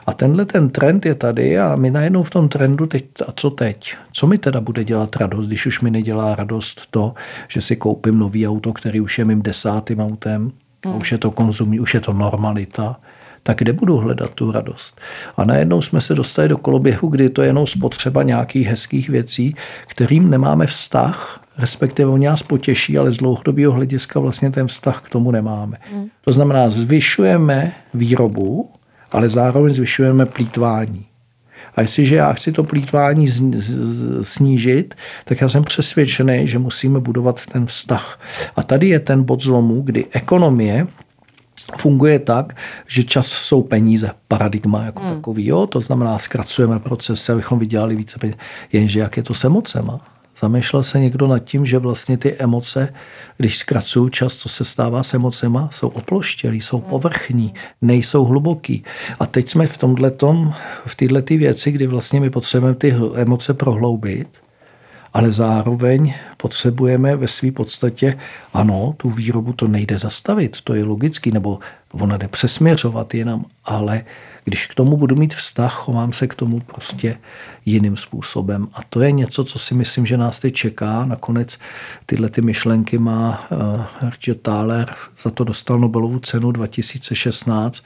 A 0.07 0.13
tenhle 0.13 0.45
ten 0.45 0.71
trend 0.71 1.07
je 1.07 1.15
tady 1.15 1.59
a 1.59 1.77
my 1.77 1.91
najednou 1.91 2.23
v 2.23 2.31
tom 2.31 2.49
trendu 2.49 2.87
teď, 2.87 3.05
a 3.27 3.33
co 3.37 3.51
teď? 3.51 3.95
Co 4.13 4.27
mi 4.27 4.39
teda 4.39 4.61
bude 4.61 4.85
dělat 4.85 5.17
radost, 5.17 5.47
když 5.47 5.67
už 5.67 5.81
mi 5.81 5.91
nedělá 5.91 6.35
radost 6.35 6.83
to, 6.91 7.15
že 7.49 7.61
si 7.61 7.77
koupím 7.77 8.19
nový 8.19 8.49
auto, 8.49 8.73
který 8.73 9.01
už 9.01 9.19
je 9.19 9.25
mým 9.25 9.43
desátým 9.43 10.01
autem, 10.01 10.53
Hmm. 10.87 10.97
Už 10.97 11.13
je 11.13 11.19
to 11.19 11.31
konzumní, 11.31 11.81
už 11.81 11.95
je 11.95 12.01
to 12.01 12.13
normalita 12.13 13.01
tak 13.49 13.59
kde 13.59 13.73
budu 13.73 13.97
hledat 13.97 14.31
tu 14.31 14.53
radost? 14.53 15.01
A 15.37 15.45
najednou 15.45 15.83
jsme 15.83 16.01
se 16.01 16.15
dostali 16.15 16.49
do 16.49 16.57
koloběhu, 16.57 17.09
kdy 17.09 17.31
to 17.31 17.43
je 17.43 17.49
jenom 17.49 17.67
spotřeba 17.67 18.23
nějakých 18.23 18.67
hezkých 18.67 19.09
věcí, 19.09 19.55
kterým 19.87 20.31
nemáme 20.31 20.67
vztah, 20.67 21.41
respektive 21.59 22.11
oni 22.11 22.27
nás 22.27 22.43
potěší, 22.43 22.99
ale 22.99 23.11
z 23.11 23.17
dlouhodobého 23.17 23.73
hlediska 23.73 24.21
vlastně 24.21 24.51
ten 24.51 24.67
vztah 24.67 25.03
k 25.03 25.11
tomu 25.11 25.31
nemáme. 25.31 25.77
Hmm. 25.93 26.07
To 26.25 26.33
znamená, 26.33 26.71
zvyšujeme 26.71 27.73
výrobu, 27.95 28.71
ale 29.13 29.29
zároveň 29.29 29.75
zvyšujeme 29.75 30.27
plítvání. 30.27 31.07
A 31.77 31.81
jestliže 31.81 32.17
já 32.17 32.33
chci 32.33 32.53
to 32.53 32.65
plítvání 32.65 33.29
snížit, 34.21 34.95
tak 35.25 35.41
já 35.41 35.49
jsem 35.49 35.65
přesvědčený, 35.65 36.49
že 36.49 36.59
musíme 36.59 37.01
budovat 37.01 37.47
ten 37.47 37.67
vztah. 37.67 38.21
A 38.57 38.63
tady 38.63 38.89
je 38.89 39.01
ten 39.01 39.23
bod 39.23 39.43
zlomu, 39.43 39.81
kdy 39.81 40.07
ekonomie 40.13 40.87
funguje 41.77 42.19
tak, 42.19 42.57
že 42.87 43.05
čas 43.05 43.27
jsou 43.27 43.63
peníze, 43.63 44.11
paradigma 44.29 44.85
jako 44.85 45.03
hmm. 45.03 45.15
takový, 45.15 45.47
jo, 45.47 45.67
to 45.67 45.81
znamená, 45.81 46.19
zkracujeme 46.19 46.79
procesy, 46.79 47.33
abychom 47.33 47.59
vydělali 47.59 47.97
více 47.97 48.19
peněz. 48.19 48.37
Jenže 48.73 49.01
jak 49.01 49.17
je 49.17 49.23
to 49.23 49.35
s 49.35 49.45
emocema? 49.45 50.01
Zamýšlel 50.41 50.83
se 50.83 51.01
někdo 51.01 51.27
nad 51.27 51.39
tím, 51.39 51.67
že 51.67 51.79
vlastně 51.79 52.19
ty 52.19 52.35
emoce, 52.35 52.95
když 53.37 53.59
zkracují 53.59 54.11
čas, 54.11 54.37
co 54.37 54.49
se 54.49 54.65
stává 54.65 55.03
s 55.03 55.15
emocema, 55.15 55.69
jsou 55.73 55.89
oploštělí, 55.89 56.61
jsou 56.61 56.81
povrchní, 56.81 57.55
nejsou 57.83 58.25
hluboký. 58.25 58.85
A 59.21 59.27
teď 59.27 59.49
jsme 59.49 59.67
v 59.67 59.79
tomhletom, 59.79 60.55
v 60.87 60.95
této 60.95 61.35
věci, 61.35 61.73
kdy 61.73 61.87
vlastně 61.87 62.21
my 62.21 62.31
potřebujeme 62.31 62.75
ty 62.75 62.97
emoce 63.15 63.55
prohloubit, 63.55 64.41
ale 65.13 65.33
zároveň 65.33 66.15
potřebujeme 66.37 67.17
ve 67.17 67.29
své 67.29 67.53
podstatě, 67.53 68.19
ano, 68.55 68.95
tu 68.97 69.11
výrobu 69.11 69.53
to 69.53 69.69
nejde 69.69 69.99
zastavit, 69.99 70.61
to 70.65 70.75
je 70.75 70.85
logický, 70.85 71.31
nebo 71.31 71.59
ona 71.93 72.17
jde 72.17 72.29
přesměřovat 72.29 73.15
jenom, 73.15 73.45
ale 73.65 74.05
když 74.49 74.67
k 74.67 74.75
tomu 74.75 74.97
budu 74.97 75.17
mít 75.17 75.35
vztah, 75.35 75.75
chovám 75.75 76.13
se 76.13 76.27
k 76.27 76.35
tomu 76.35 76.61
prostě 76.61 77.19
jiným 77.67 77.97
způsobem. 77.97 78.69
A 78.75 78.79
to 78.91 79.01
je 79.01 79.13
něco, 79.13 79.45
co 79.45 79.59
si 79.59 79.75
myslím, 79.75 80.07
že 80.07 80.17
nás 80.17 80.41
teď 80.41 80.55
čeká. 80.55 81.05
Nakonec 81.05 81.59
tyhle 82.07 82.29
ty 82.29 82.43
myšlenky 82.43 82.99
má 82.99 83.47
uh, 83.51 84.11
Richard 84.11 84.41
Thaler, 84.43 84.95
za 85.23 85.31
to 85.31 85.45
dostal 85.45 85.79
Nobelovu 85.79 86.19
cenu 86.19 86.53
2016 86.53 87.85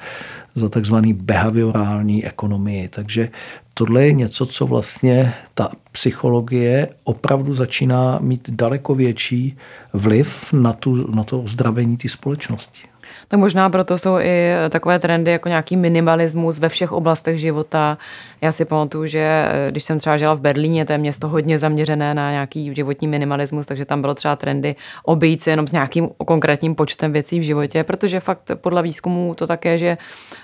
za 0.54 0.69
takzvaný 0.69 1.12
behaviorální 1.12 2.25
ekonomii. 2.25 2.88
Takže 2.88 3.28
tohle 3.75 4.04
je 4.04 4.12
něco, 4.12 4.47
co 4.47 4.66
vlastně 4.66 5.35
ta 5.54 5.71
psychologie 5.92 6.88
opravdu 7.04 7.54
začíná 7.54 8.19
mít 8.19 8.50
daleko 8.50 8.95
větší 8.95 9.57
vliv 9.92 10.52
na, 10.52 10.73
tu, 10.73 11.14
na 11.14 11.25
to 11.25 11.45
zdravení 11.47 11.97
té 11.97 12.09
společnosti. 12.09 12.91
Tak 13.32 13.40
možná 13.40 13.70
proto 13.70 13.98
jsou 13.98 14.18
i 14.18 14.52
takové 14.68 14.98
trendy 14.98 15.30
jako 15.30 15.48
nějaký 15.48 15.76
minimalismus 15.76 16.58
ve 16.58 16.68
všech 16.68 16.92
oblastech 16.92 17.38
života. 17.38 17.98
Já 18.42 18.52
si 18.52 18.64
pamatuju, 18.64 19.06
že 19.06 19.18
eh, 19.18 19.70
když 19.70 19.84
jsem 19.84 19.99
třeba 19.99 20.16
žila 20.16 20.34
v 20.34 20.40
Berlíně, 20.40 20.84
to 20.84 20.92
je 20.92 20.99
město 20.99 21.28
hodně 21.28 21.58
zaměřené 21.58 22.14
na 22.14 22.30
nějaký 22.30 22.75
životní 22.75 23.08
minimalismus, 23.08 23.66
takže 23.66 23.84
tam 23.84 24.00
bylo 24.00 24.14
třeba 24.14 24.37
trendy 24.37 24.76
obejít 25.04 25.42
se 25.42 25.50
jenom 25.50 25.68
s 25.68 25.72
nějakým 25.72 26.08
konkrétním 26.26 26.75
počtem 26.75 27.12
věcí 27.12 27.38
v 27.38 27.42
životě, 27.42 27.84
protože 27.84 28.20
fakt 28.20 28.50
podle 28.54 28.82
výzkumů 28.82 29.34
to 29.34 29.46
také, 29.46 29.78
že 29.78 29.99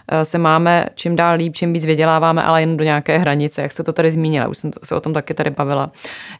eh, 0.08 0.24
se 0.24 0.38
máme 0.38 0.86
čím 0.94 1.16
dál 1.16 1.36
líp, 1.36 1.56
čím 1.56 1.72
víc 1.72 1.84
vyděláváme, 1.84 2.42
ale 2.42 2.62
jen 2.62 2.76
do 2.76 2.84
nějaké 2.84 3.18
hranice, 3.18 3.62
jak 3.62 3.72
jste 3.72 3.82
to 3.82 3.92
tady 3.92 4.10
zmínila, 4.10 4.48
už 4.48 4.58
jsem 4.58 4.70
se 4.84 4.94
o 4.94 5.00
tom 5.00 5.14
taky 5.14 5.34
tady 5.34 5.50
bavila 5.50 5.90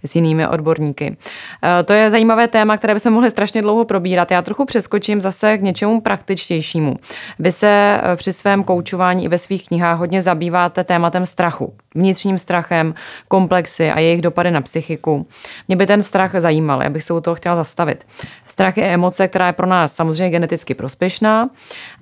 s 0.05 0.17
jinými 0.17 0.49
odborníky. 0.49 1.17
Eh, 1.63 1.83
to 1.83 1.93
je 1.93 2.11
zajímavé 2.11 2.49
téma, 2.49 2.77
které 2.77 2.95
by 2.95 3.01
se 3.01 3.11
mohli 3.11 3.31
strašně 3.31 3.63
dlouho 3.63 3.85
probírat. 3.85 4.31
Já 4.31 4.43
trochu 4.43 4.65
přeskočím 4.65 5.21
zase 5.21 5.59
k 5.59 5.63
něčemu 5.63 6.01
praktičtějšímu. 6.01 6.97
Vy 7.39 7.53
se 7.53 8.01
při 8.17 8.33
svém 8.33 8.65
koučování 8.65 9.25
i 9.25 9.29
ve 9.29 9.39
svých 9.39 9.67
knihách 9.69 9.99
hodně 9.99 10.23
zabýváte 10.23 10.85
tématem 10.85 11.27
strachu 11.27 11.48
strachu, 11.49 11.75
vnitřním 11.95 12.39
strachem, 12.39 12.95
komplexy 13.29 13.91
a 13.91 14.01
jejich 14.01 14.23
dopady 14.23 14.51
na 14.51 14.61
psychiku. 14.61 15.27
Mě 15.69 15.77
by 15.77 15.87
ten 15.87 16.03
strach 16.03 16.31
zajímal, 16.39 16.83
já 16.83 16.91
bych 16.91 17.03
se 17.03 17.13
u 17.13 17.21
toho 17.21 17.35
chtěla 17.35 17.57
zastavit. 17.57 18.05
Strach 18.47 18.77
je 18.77 18.85
emoce, 18.85 19.29
která 19.29 19.47
je 19.47 19.53
pro 19.53 19.67
nás 19.67 19.95
samozřejmě 19.95 20.31
geneticky 20.31 20.75
prospěšná. 20.75 21.51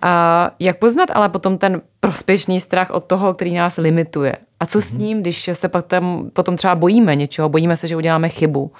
A 0.02 0.50
jak 0.58 0.78
poznat 0.78 1.10
ale 1.14 1.28
potom 1.28 1.58
ten 1.58 1.80
prospěšný 2.00 2.60
strach 2.60 2.90
od 2.90 3.04
toho, 3.04 3.34
který 3.34 3.54
nás 3.54 3.76
limituje? 3.76 4.36
A 4.60 4.66
co 4.66 4.82
s 4.82 4.92
mhm. 4.92 5.02
ním, 5.02 5.20
když 5.20 5.50
se 5.52 5.68
pak 5.68 5.86
tam, 5.86 6.30
potom 6.32 6.56
třeba 6.56 6.74
bojíme 6.74 7.16
něčeho, 7.16 7.48
bojíme 7.48 7.76
se, 7.76 7.88
že 7.88 7.96
uděláme 7.96 8.28
chybu? 8.28 8.70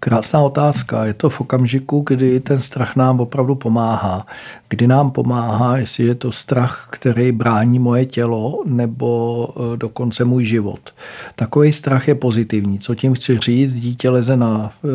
Krásná 0.00 0.40
otázka. 0.40 1.04
Je 1.04 1.14
to 1.14 1.30
v 1.30 1.40
okamžiku, 1.40 2.04
kdy 2.06 2.40
ten 2.40 2.58
strach 2.58 2.96
nám 2.96 3.20
opravdu 3.20 3.54
pomáhá. 3.54 4.26
Kdy 4.68 4.86
nám 4.86 5.10
pomáhá, 5.10 5.76
jestli 5.76 6.04
je 6.04 6.14
to 6.14 6.32
strach, 6.32 6.88
který 6.90 7.32
brání 7.32 7.78
moje 7.78 8.06
tělo 8.06 8.62
nebo 8.66 9.48
e, 9.48 9.76
dokonce 9.76 10.24
můj 10.24 10.44
život. 10.44 10.94
Takový 11.36 11.72
strach 11.72 12.08
je 12.08 12.14
pozitivní. 12.14 12.78
Co 12.78 12.94
tím 12.94 13.14
chci 13.14 13.38
říct? 13.38 13.74
Dítě 13.74 14.10
leze 14.10 14.36
na 14.36 14.70
e, 14.70 14.88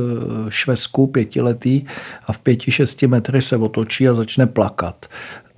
švesku 0.49 1.07
pětiletý 1.07 1.85
a 2.27 2.33
v 2.33 2.39
pěti, 2.39 2.71
šesti 2.71 3.07
metry 3.07 3.41
se 3.41 3.57
otočí 3.57 4.09
a 4.09 4.13
začne 4.13 4.47
plakat. 4.47 5.05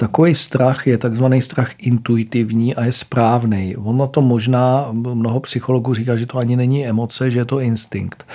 Takový 0.03 0.35
strach 0.35 0.87
je 0.87 0.97
takzvaný 0.97 1.41
strach 1.41 1.71
intuitivní 1.77 2.75
a 2.75 2.85
je 2.85 2.91
správný. 2.91 3.75
Ono 3.75 4.07
to 4.07 4.21
možná, 4.21 4.87
mnoho 4.91 5.39
psychologů 5.39 5.93
říká, 5.93 6.15
že 6.17 6.25
to 6.25 6.37
ani 6.37 6.55
není 6.55 6.87
emoce, 6.87 7.31
že 7.31 7.39
je 7.39 7.45
to 7.45 7.59
instinkt. 7.59 8.27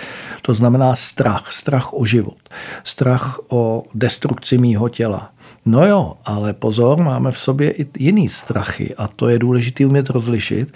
To 0.42 0.54
znamená 0.54 0.96
strach, 0.96 1.52
strach 1.52 1.92
o 1.92 2.04
život, 2.04 2.38
strach 2.84 3.40
o 3.48 3.84
destrukci 3.94 4.58
mýho 4.58 4.88
těla. 4.88 5.30
No 5.66 5.86
jo, 5.86 6.14
ale 6.24 6.52
pozor, 6.52 6.98
máme 6.98 7.32
v 7.32 7.38
sobě 7.38 7.70
i 7.70 7.86
jiný 7.98 8.28
strachy 8.28 8.94
a 8.94 9.08
to 9.08 9.28
je 9.28 9.38
důležité 9.38 9.86
umět 9.86 10.10
rozlišit. 10.10 10.72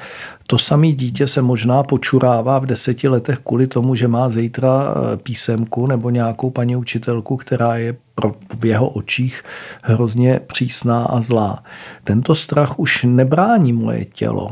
To 0.47 0.59
samé 0.59 0.93
dítě 0.93 1.27
se 1.27 1.43
možná 1.43 1.83
počurává 1.83 2.59
v 2.59 2.67
deseti 2.67 3.09
letech 3.09 3.39
kvůli 3.39 3.67
tomu, 3.67 3.95
že 3.95 4.09
má 4.09 4.31
zítra 4.31 4.95
písemku 5.23 5.87
nebo 5.87 6.11
nějakou 6.11 6.51
paní 6.51 6.77
učitelku, 6.77 7.37
která 7.37 7.77
je 7.77 7.97
pro, 8.15 8.35
v 8.61 8.65
jeho 8.65 8.89
očích 8.89 9.43
hrozně 9.83 10.41
přísná 10.47 11.05
a 11.05 11.21
zlá. 11.21 11.65
Tento 12.05 12.35
strach 12.35 12.79
už 12.79 13.05
nebrání 13.05 13.73
moje 13.73 14.05
tělo 14.05 14.51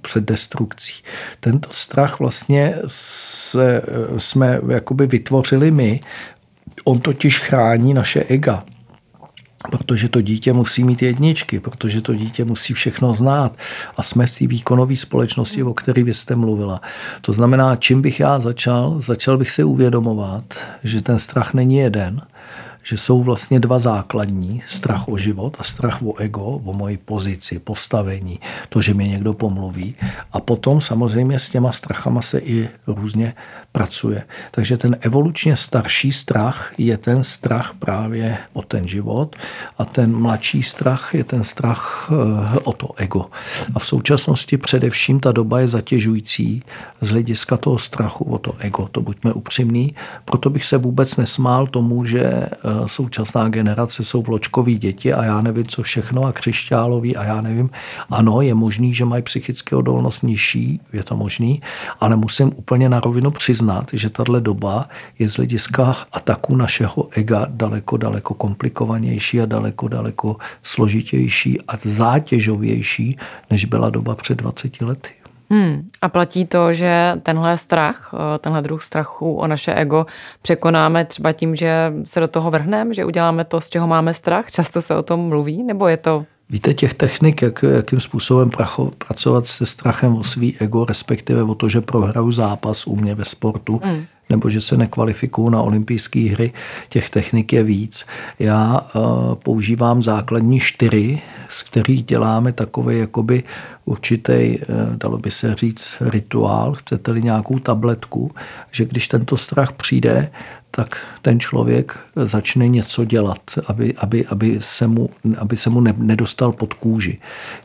před 0.00 0.24
destrukcí. 0.24 1.02
Tento 1.40 1.68
strach 1.72 2.18
vlastně 2.18 2.74
se, 2.86 3.82
jsme 4.18 4.60
jakoby 4.68 5.06
vytvořili 5.06 5.70
my. 5.70 6.00
On 6.84 7.00
totiž 7.00 7.38
chrání 7.38 7.94
naše 7.94 8.24
ega 8.24 8.64
protože 9.70 10.08
to 10.08 10.20
dítě 10.20 10.52
musí 10.52 10.84
mít 10.84 11.02
jedničky, 11.02 11.60
protože 11.60 12.00
to 12.00 12.14
dítě 12.14 12.44
musí 12.44 12.74
všechno 12.74 13.14
znát 13.14 13.56
a 13.96 14.02
jsme 14.02 14.26
v 14.26 14.38
té 14.38 14.46
výkonové 14.46 14.96
společnosti, 14.96 15.62
o 15.62 15.74
které 15.74 16.02
vy 16.02 16.14
jste 16.14 16.36
mluvila. 16.36 16.80
To 17.20 17.32
znamená, 17.32 17.76
čím 17.76 18.02
bych 18.02 18.20
já 18.20 18.40
začal? 18.40 19.00
Začal 19.00 19.38
bych 19.38 19.50
si 19.50 19.64
uvědomovat, 19.64 20.44
že 20.84 21.02
ten 21.02 21.18
strach 21.18 21.54
není 21.54 21.76
jeden, 21.76 22.20
že 22.82 22.98
jsou 22.98 23.22
vlastně 23.22 23.60
dva 23.60 23.78
základní, 23.78 24.62
strach 24.68 25.08
o 25.08 25.18
život 25.18 25.56
a 25.58 25.62
strach 25.64 26.02
o 26.02 26.16
ego, 26.16 26.44
o 26.44 26.72
moji 26.72 26.96
pozici, 26.96 27.58
postavení, 27.58 28.40
to, 28.68 28.80
že 28.80 28.94
mě 28.94 29.08
někdo 29.08 29.34
pomluví. 29.34 29.94
A 30.32 30.40
potom 30.40 30.80
samozřejmě 30.80 31.38
s 31.38 31.50
těma 31.50 31.72
strachama 31.72 32.22
se 32.22 32.38
i 32.38 32.68
různě 32.86 33.34
pracuje. 33.72 34.22
Takže 34.50 34.76
ten 34.76 34.96
evolučně 35.00 35.56
starší 35.56 36.12
strach 36.12 36.72
je 36.78 36.98
ten 36.98 37.24
strach 37.24 37.72
právě 37.78 38.38
o 38.52 38.62
ten 38.62 38.88
život 38.88 39.36
a 39.78 39.84
ten 39.84 40.16
mladší 40.16 40.62
strach 40.62 41.14
je 41.14 41.24
ten 41.24 41.44
strach 41.44 42.10
eh, 42.12 42.58
o 42.58 42.72
to 42.72 42.88
ego. 42.96 43.26
A 43.74 43.78
v 43.78 43.86
současnosti 43.86 44.56
především 44.56 45.20
ta 45.20 45.32
doba 45.32 45.60
je 45.60 45.68
zatěžující 45.68 46.62
z 47.00 47.10
hlediska 47.10 47.56
toho 47.56 47.78
strachu 47.78 48.24
o 48.24 48.38
to 48.38 48.54
ego. 48.58 48.88
To 48.92 49.00
buďme 49.00 49.32
upřímní. 49.32 49.94
Proto 50.24 50.50
bych 50.50 50.64
se 50.64 50.78
vůbec 50.78 51.16
nesmál 51.16 51.66
tomu, 51.66 52.04
že 52.04 52.22
eh, 52.22 52.48
současná 52.86 53.48
generace 53.48 54.04
jsou 54.04 54.22
vločkoví 54.22 54.78
děti 54.78 55.12
a 55.12 55.24
já 55.24 55.42
nevím, 55.42 55.66
co 55.66 55.82
všechno 55.82 56.24
a 56.24 56.32
křišťáloví 56.32 57.16
a 57.16 57.24
já 57.24 57.40
nevím. 57.40 57.70
Ano, 58.10 58.40
je 58.40 58.54
možný, 58.54 58.94
že 58.94 59.04
mají 59.04 59.22
psychické 59.22 59.76
odolnost 59.76 60.22
nižší, 60.22 60.80
je 60.92 61.04
to 61.04 61.16
možný, 61.16 61.62
ale 62.00 62.16
musím 62.16 62.52
úplně 62.56 62.88
na 62.88 63.00
rovinu 63.00 63.30
přiznat, 63.30 63.61
že 63.92 64.10
tahle 64.10 64.40
doba 64.40 64.88
je 65.18 65.28
z 65.28 65.36
hlediska 65.36 65.96
ataku 66.12 66.56
našeho 66.56 67.08
ega 67.16 67.46
daleko, 67.50 67.96
daleko 67.96 68.34
komplikovanější 68.34 69.40
a 69.40 69.46
daleko, 69.46 69.88
daleko 69.88 70.36
složitější 70.62 71.60
a 71.68 71.72
zátěžovější, 71.84 73.18
než 73.50 73.64
byla 73.64 73.90
doba 73.90 74.14
před 74.14 74.38
20 74.38 74.80
lety. 74.80 75.10
Hmm. 75.50 75.88
A 76.02 76.08
platí 76.08 76.46
to, 76.46 76.72
že 76.72 77.20
tenhle 77.22 77.58
strach, 77.58 78.14
eh, 78.14 78.38
tenhle 78.38 78.62
druh 78.62 78.82
strachu 78.82 79.34
o 79.34 79.46
naše 79.46 79.74
ego 79.74 80.06
překonáme 80.42 81.04
třeba 81.04 81.32
tím, 81.32 81.56
že 81.56 81.92
se 82.04 82.20
do 82.20 82.28
toho 82.28 82.50
vrhneme, 82.50 82.94
že 82.94 83.04
uděláme 83.04 83.44
to, 83.44 83.60
z 83.60 83.70
čeho 83.70 83.86
máme 83.86 84.14
strach? 84.14 84.50
Často 84.50 84.82
se 84.82 84.96
o 84.96 85.02
tom 85.02 85.20
mluví, 85.20 85.62
nebo 85.62 85.88
je 85.88 85.96
to 85.96 86.24
Víte, 86.50 86.74
těch 86.74 86.94
technik, 86.94 87.42
jak, 87.42 87.62
jakým 87.62 88.00
způsobem 88.00 88.50
pracho, 88.50 88.92
pracovat 89.06 89.46
se 89.46 89.66
strachem 89.66 90.16
o 90.16 90.24
svý 90.24 90.56
ego, 90.58 90.84
respektive 90.84 91.42
o 91.42 91.54
to, 91.54 91.68
že 91.68 91.80
prohraju 91.80 92.32
zápas 92.32 92.86
u 92.86 92.96
mě 92.96 93.14
ve 93.14 93.24
sportu, 93.24 93.80
mm. 93.84 94.04
nebo 94.30 94.50
že 94.50 94.60
se 94.60 94.76
nekvalifikuju 94.76 95.48
na 95.48 95.62
olympijské 95.62 96.20
hry, 96.20 96.52
těch 96.88 97.10
technik 97.10 97.52
je 97.52 97.62
víc. 97.62 98.06
Já 98.38 98.80
uh, 98.80 99.34
používám 99.34 100.02
základní 100.02 100.60
čtyři, 100.60 101.20
z 101.48 101.62
kterých 101.62 102.04
děláme 102.04 102.52
takový 102.52 102.98
jakoby 102.98 103.42
určitý, 103.84 104.32
uh, 104.32 104.96
dalo 104.96 105.18
by 105.18 105.30
se 105.30 105.54
říct, 105.54 105.94
rituál, 106.00 106.72
chcete-li 106.72 107.22
nějakou 107.22 107.58
tabletku, 107.58 108.30
že 108.70 108.84
když 108.84 109.08
tento 109.08 109.36
strach 109.36 109.72
přijde, 109.72 110.30
tak 110.74 110.96
ten 111.22 111.40
člověk 111.40 111.98
začne 112.16 112.68
něco 112.68 113.04
dělat, 113.04 113.40
aby, 113.66 113.94
aby, 113.94 114.26
aby 114.26 114.56
se 114.60 114.86
mu, 114.86 115.10
aby 115.38 115.56
se 115.56 115.70
mu 115.70 115.80
ne, 115.80 115.94
nedostal 115.96 116.52
pod 116.52 116.74
kůži. 116.74 117.18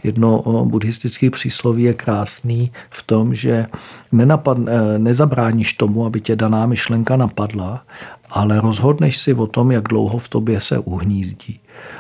Jedno 0.04 0.44
buddhistické 0.66 1.30
přísloví 1.30 1.84
je 1.84 1.94
krásný 1.94 2.72
v 2.90 3.04
tom, 3.04 3.36
že 3.36 3.66
nenapad, 4.12 4.58
e, 4.68 5.00
nezabráníš 5.00 5.74
tomu, 5.74 6.06
aby 6.06 6.22
tě 6.22 6.36
daná 6.36 6.66
myšlenka 6.66 7.18
napadla, 7.18 7.84
ale 8.30 8.62
rozhodneš 8.62 9.18
si 9.18 9.34
o 9.34 9.48
tom, 9.48 9.72
jak 9.72 9.84
dlouho 9.88 10.18
v 10.18 10.30
tobě 10.30 10.62
se 10.62 10.80
uhnízdí. 10.80 11.60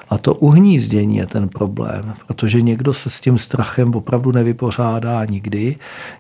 A 0.10 0.18
to 0.18 0.34
uhnízdění 0.34 1.18
je 1.18 1.26
ten 1.26 1.50
problém, 1.50 2.14
protože 2.28 2.62
někdo 2.62 2.94
se 2.94 3.10
s 3.10 3.20
tím 3.20 3.38
strachem 3.38 3.96
opravdu 3.96 4.32
nevypořádá 4.32 5.26
nikdy, 5.26 5.76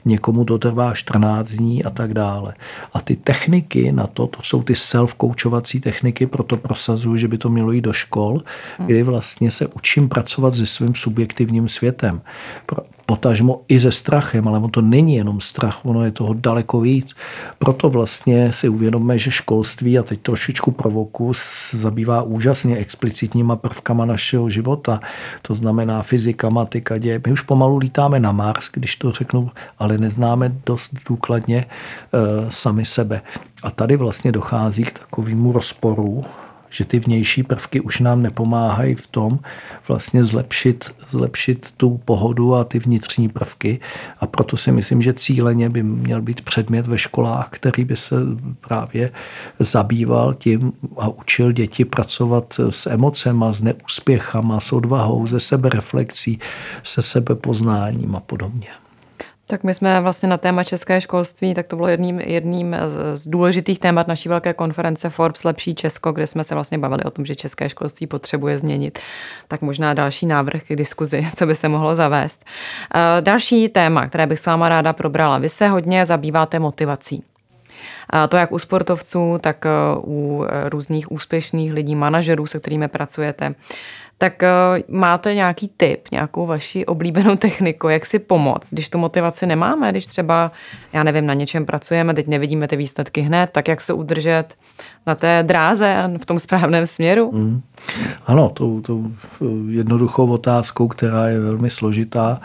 někomu 0.05 0.45
to 0.45 0.57
trvá 0.57 0.93
14 0.93 1.49
dní 1.49 1.83
a 1.83 1.89
tak 1.89 2.13
dále. 2.13 2.53
A 2.93 3.01
ty 3.01 3.15
techniky 3.15 3.91
na 3.91 4.07
to, 4.07 4.27
to 4.27 4.39
jsou 4.43 4.63
ty 4.63 4.73
self-koučovací 4.73 5.79
techniky, 5.79 6.27
proto 6.27 6.57
prosazuju, 6.57 7.17
že 7.17 7.27
by 7.27 7.37
to 7.37 7.49
mělo 7.49 7.71
jít 7.71 7.81
do 7.81 7.93
škol, 7.93 8.41
kdy 8.85 9.03
vlastně 9.03 9.51
se 9.51 9.67
učím 9.67 10.09
pracovat 10.09 10.55
se 10.55 10.65
svým 10.65 10.95
subjektivním 10.95 11.67
světem 11.67 12.21
potažmo 13.07 13.61
i 13.67 13.79
se 13.79 13.91
strachem, 13.91 14.47
ale 14.47 14.59
on 14.59 14.69
to 14.69 14.81
není 14.81 15.15
jenom 15.15 15.41
strach, 15.41 15.79
ono 15.85 16.03
je 16.03 16.11
toho 16.11 16.33
daleko 16.33 16.81
víc. 16.81 17.15
Proto 17.59 17.89
vlastně 17.89 18.53
si 18.53 18.69
uvědomíme, 18.69 19.17
že 19.17 19.31
školství, 19.31 19.99
a 19.99 20.03
teď 20.03 20.21
trošičku 20.21 20.71
provoku, 20.71 21.31
zabývá 21.71 22.21
úžasně 22.21 22.77
explicitníma 22.77 23.55
prvkama 23.55 24.05
našeho 24.05 24.49
života. 24.49 24.99
To 25.41 25.55
znamená 25.55 26.03
fyzika, 26.03 26.49
matika, 26.49 26.97
děje. 26.97 27.21
My 27.27 27.31
už 27.31 27.41
pomalu 27.41 27.77
lítáme 27.77 28.19
na 28.19 28.31
Mars, 28.31 28.69
když 28.73 28.95
to 28.95 29.11
řeknu, 29.11 29.51
ale 29.79 29.97
neznáme 29.97 30.51
dost 30.65 30.91
důkladně 31.09 31.57
e, 31.57 31.65
sami 32.51 32.85
sebe. 32.85 33.21
A 33.63 33.71
tady 33.71 33.95
vlastně 33.95 34.31
dochází 34.31 34.83
k 34.83 34.99
takovému 34.99 35.51
rozporu 35.51 36.25
že 36.69 36.85
ty 36.85 36.99
vnější 36.99 37.43
prvky 37.43 37.79
už 37.79 37.99
nám 37.99 38.21
nepomáhají 38.21 38.95
v 38.95 39.07
tom 39.07 39.39
vlastně 39.87 40.23
zlepšit, 40.23 40.91
zlepšit 41.09 41.73
tu 41.77 41.97
pohodu 42.05 42.55
a 42.55 42.63
ty 42.63 42.79
vnitřní 42.79 43.29
prvky. 43.29 43.79
A 44.19 44.27
proto 44.27 44.57
si 44.57 44.71
myslím, 44.71 45.01
že 45.01 45.13
cíleně 45.13 45.69
by 45.69 45.83
měl 45.83 46.21
být 46.21 46.41
předmět 46.41 46.87
ve 46.87 46.97
školách, 46.97 47.47
který 47.51 47.85
by 47.85 47.95
se 47.95 48.15
právě 48.67 49.11
zabýval 49.59 50.33
tím 50.33 50.73
a 50.97 51.07
učil 51.07 51.51
děti 51.51 51.85
pracovat 51.85 52.59
s 52.69 52.87
emocema, 52.87 53.51
s 53.53 53.61
neúspěchama, 53.61 54.59
s 54.59 54.73
odvahou, 54.73 55.27
ze 55.27 55.39
sebereflexí, 55.39 56.39
se 56.83 57.01
sebepoznáním 57.01 58.15
a 58.15 58.19
podobně. 58.19 58.67
Tak 59.49 59.63
my 59.63 59.73
jsme 59.73 60.01
vlastně 60.01 60.29
na 60.29 60.37
téma 60.37 60.63
české 60.63 61.01
školství, 61.01 61.53
tak 61.53 61.67
to 61.67 61.75
bylo 61.75 61.87
jedním, 61.87 62.19
jedním 62.19 62.75
z, 63.13 63.27
důležitých 63.27 63.79
témat 63.79 64.07
naší 64.07 64.29
velké 64.29 64.53
konference 64.53 65.09
Forbes 65.09 65.43
Lepší 65.43 65.75
Česko, 65.75 66.11
kde 66.11 66.27
jsme 66.27 66.43
se 66.43 66.53
vlastně 66.53 66.77
bavili 66.77 67.03
o 67.03 67.11
tom, 67.11 67.25
že 67.25 67.35
české 67.35 67.69
školství 67.69 68.07
potřebuje 68.07 68.59
změnit. 68.59 68.99
Tak 69.47 69.61
možná 69.61 69.93
další 69.93 70.25
návrh 70.25 70.63
k 70.63 70.75
diskuzi, 70.75 71.27
co 71.35 71.45
by 71.45 71.55
se 71.55 71.69
mohlo 71.69 71.95
zavést. 71.95 72.45
Eh, 72.95 73.21
další 73.21 73.69
téma, 73.69 74.07
které 74.07 74.27
bych 74.27 74.39
s 74.39 74.45
váma 74.45 74.69
ráda 74.69 74.93
probrala. 74.93 75.37
Vy 75.37 75.49
se 75.49 75.67
hodně 75.67 76.05
zabýváte 76.05 76.59
motivací. 76.59 77.23
A 78.09 78.27
to 78.27 78.37
jak 78.37 78.51
u 78.51 78.59
sportovců, 78.59 79.37
tak 79.41 79.65
eh, 79.65 79.69
u 79.97 80.45
eh, 80.47 80.69
různých 80.69 81.11
úspěšných 81.11 81.73
lidí, 81.73 81.95
manažerů, 81.95 82.45
se 82.45 82.59
kterými 82.59 82.87
pracujete. 82.87 83.55
Tak 84.17 84.43
eh, 84.43 84.49
máte 84.87 85.35
nějaký 85.35 85.71
tip, 85.77 86.07
nějakou 86.11 86.45
vaši 86.45 86.85
oblíbenou 86.85 87.35
techniku, 87.35 87.89
jak 87.89 88.05
si 88.05 88.19
pomoct, 88.19 88.73
když 88.73 88.89
tu 88.89 88.97
motivaci 88.97 89.45
nemáme, 89.45 89.91
když 89.91 90.07
třeba, 90.07 90.51
já 90.93 91.03
nevím, 91.03 91.25
na 91.25 91.33
něčem 91.33 91.65
pracujeme, 91.65 92.13
teď 92.13 92.27
nevidíme 92.27 92.67
ty 92.67 92.75
výsledky 92.75 93.21
hned, 93.21 93.49
tak 93.51 93.67
jak 93.67 93.81
se 93.81 93.93
udržet 93.93 94.55
na 95.07 95.15
té 95.15 95.43
dráze 95.43 95.95
a 95.95 96.09
v 96.17 96.25
tom 96.25 96.39
správném 96.39 96.87
směru? 96.87 97.31
Mm. 97.33 97.61
Ano, 98.25 98.49
tou, 98.49 98.81
tou 98.81 99.11
jednoduchou 99.67 100.27
otázkou, 100.27 100.87
která 100.87 101.27
je 101.27 101.39
velmi 101.39 101.69
složitá, 101.69 102.41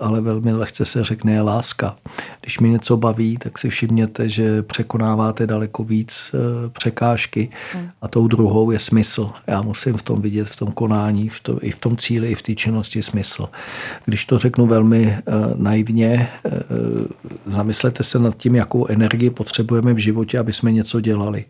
ale 0.00 0.20
velmi 0.20 0.52
lehce 0.52 0.84
se 0.84 1.04
řekne 1.04 1.32
je 1.32 1.40
láska. 1.40 1.96
Když 2.40 2.60
mi 2.60 2.68
něco 2.68 2.96
baví, 2.96 3.36
tak 3.36 3.58
si 3.58 3.68
všimněte, 3.68 4.28
že 4.28 4.62
překonáváte 4.62 5.46
daleko 5.46 5.84
víc 5.84 6.34
eh, 6.34 6.68
překážky 6.68 7.48
mm. 7.76 7.88
a 8.02 8.08
tou 8.08 8.28
druhou 8.28 8.70
je 8.70 8.78
smysl. 8.78 9.30
Já 9.46 9.62
musím 9.62 9.96
v 9.96 10.02
tom 10.02 10.22
vidět, 10.22 10.48
v 10.48 10.56
tom 10.56 10.72
konání, 10.72 11.28
v 11.28 11.40
tom, 11.40 11.58
i 11.62 11.70
v 11.70 11.78
tom 11.78 11.96
cíli, 11.96 12.30
i 12.30 12.34
v 12.34 12.42
té 12.42 12.54
činnosti 12.54 13.02
smysl. 13.02 13.48
Když 14.04 14.26
to 14.26 14.38
řeknu 14.38 14.66
velmi 14.66 15.18
uh, 15.26 15.34
naivně, 15.56 16.28
uh, 16.44 16.52
zamyslete 17.46 18.04
se 18.04 18.18
nad 18.18 18.36
tím, 18.36 18.54
jakou 18.54 18.86
energii 18.86 19.30
potřebujeme 19.30 19.94
v 19.94 19.98
životě, 19.98 20.38
aby 20.38 20.52
jsme 20.52 20.72
něco 20.72 21.00
dělali. 21.00 21.44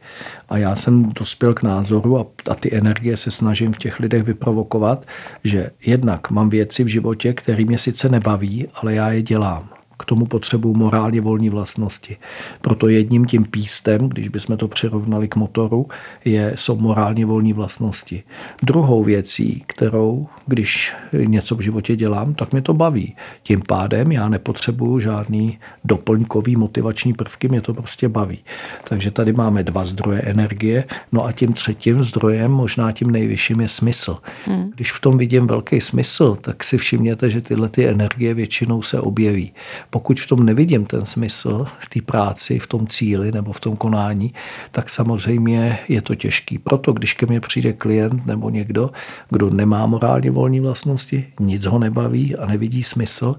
A 0.52 0.58
já 0.58 0.76
jsem 0.76 1.12
dospěl 1.12 1.54
k 1.54 1.62
názoru 1.62 2.18
a, 2.18 2.26
a 2.50 2.54
ty 2.54 2.74
energie 2.74 3.16
se 3.16 3.30
snažím 3.30 3.72
v 3.72 3.78
těch 3.78 4.00
lidech 4.00 4.22
vyprovokovat, 4.22 5.06
že 5.44 5.70
jednak 5.86 6.30
mám 6.30 6.50
věci 6.50 6.84
v 6.84 6.86
životě, 6.86 7.32
které 7.32 7.64
mě 7.64 7.78
sice 7.78 8.08
nebaví, 8.08 8.68
ale 8.74 8.94
já 8.94 9.10
je 9.10 9.22
dělám 9.22 9.71
k 10.02 10.04
tomu 10.04 10.26
potřebuju 10.26 10.74
morálně 10.74 11.20
volní 11.20 11.50
vlastnosti. 11.50 12.16
Proto 12.60 12.88
jedním 12.88 13.24
tím 13.24 13.44
pístem, 13.44 14.08
když 14.08 14.28
bychom 14.28 14.56
to 14.56 14.68
přirovnali 14.68 15.28
k 15.28 15.36
motoru, 15.36 15.86
je, 16.24 16.52
jsou 16.56 16.76
morálně 16.76 17.26
volní 17.26 17.52
vlastnosti. 17.52 18.22
Druhou 18.62 19.02
věcí, 19.04 19.64
kterou, 19.66 20.26
když 20.46 20.94
něco 21.12 21.56
v 21.56 21.60
životě 21.60 21.96
dělám, 21.96 22.34
tak 22.34 22.52
mě 22.52 22.62
to 22.62 22.74
baví. 22.74 23.16
Tím 23.42 23.62
pádem 23.68 24.12
já 24.12 24.28
nepotřebuju 24.28 25.00
žádný 25.00 25.58
doplňkový 25.84 26.56
motivační 26.56 27.12
prvky, 27.12 27.48
mě 27.48 27.60
to 27.60 27.74
prostě 27.74 28.08
baví. 28.08 28.38
Takže 28.84 29.10
tady 29.10 29.32
máme 29.32 29.62
dva 29.62 29.84
zdroje 29.84 30.20
energie, 30.20 30.84
no 31.12 31.24
a 31.24 31.32
tím 31.32 31.52
třetím 31.52 32.04
zdrojem, 32.04 32.50
možná 32.50 32.92
tím 32.92 33.10
nejvyšším, 33.10 33.60
je 33.60 33.68
smysl. 33.68 34.18
Hmm. 34.46 34.70
Když 34.74 34.92
v 34.92 35.00
tom 35.00 35.18
vidím 35.18 35.46
velký 35.46 35.80
smysl, 35.80 36.36
tak 36.40 36.64
si 36.64 36.78
všimněte, 36.78 37.30
že 37.30 37.40
tyhle 37.40 37.68
ty 37.68 37.86
energie 37.86 38.34
většinou 38.34 38.82
se 38.82 39.00
objeví 39.00 39.52
pokud 39.92 40.20
v 40.20 40.26
tom 40.26 40.46
nevidím 40.46 40.87
ten 40.87 41.07
smysl, 41.07 41.64
v 41.78 41.88
té 41.88 42.00
práci, 42.00 42.59
v 42.59 42.66
tom 42.66 42.87
cíli 42.87 43.33
nebo 43.33 43.52
v 43.52 43.61
tom 43.61 43.76
konání, 43.76 44.35
tak 44.70 44.90
samozřejmě 44.90 45.78
je 45.88 46.02
to 46.02 46.14
těžký. 46.14 46.59
Proto, 46.59 46.92
když 46.92 47.14
ke 47.14 47.26
mně 47.26 47.40
přijde 47.40 47.72
klient 47.72 48.26
nebo 48.26 48.50
někdo, 48.50 48.90
kdo 49.28 49.50
nemá 49.50 49.87
morálně 49.87 50.31
volní 50.31 50.61
vlastnosti, 50.61 51.26
nic 51.40 51.64
ho 51.64 51.78
nebaví 51.78 52.37
a 52.37 52.46
nevidí 52.46 52.83
smysl, 52.83 53.37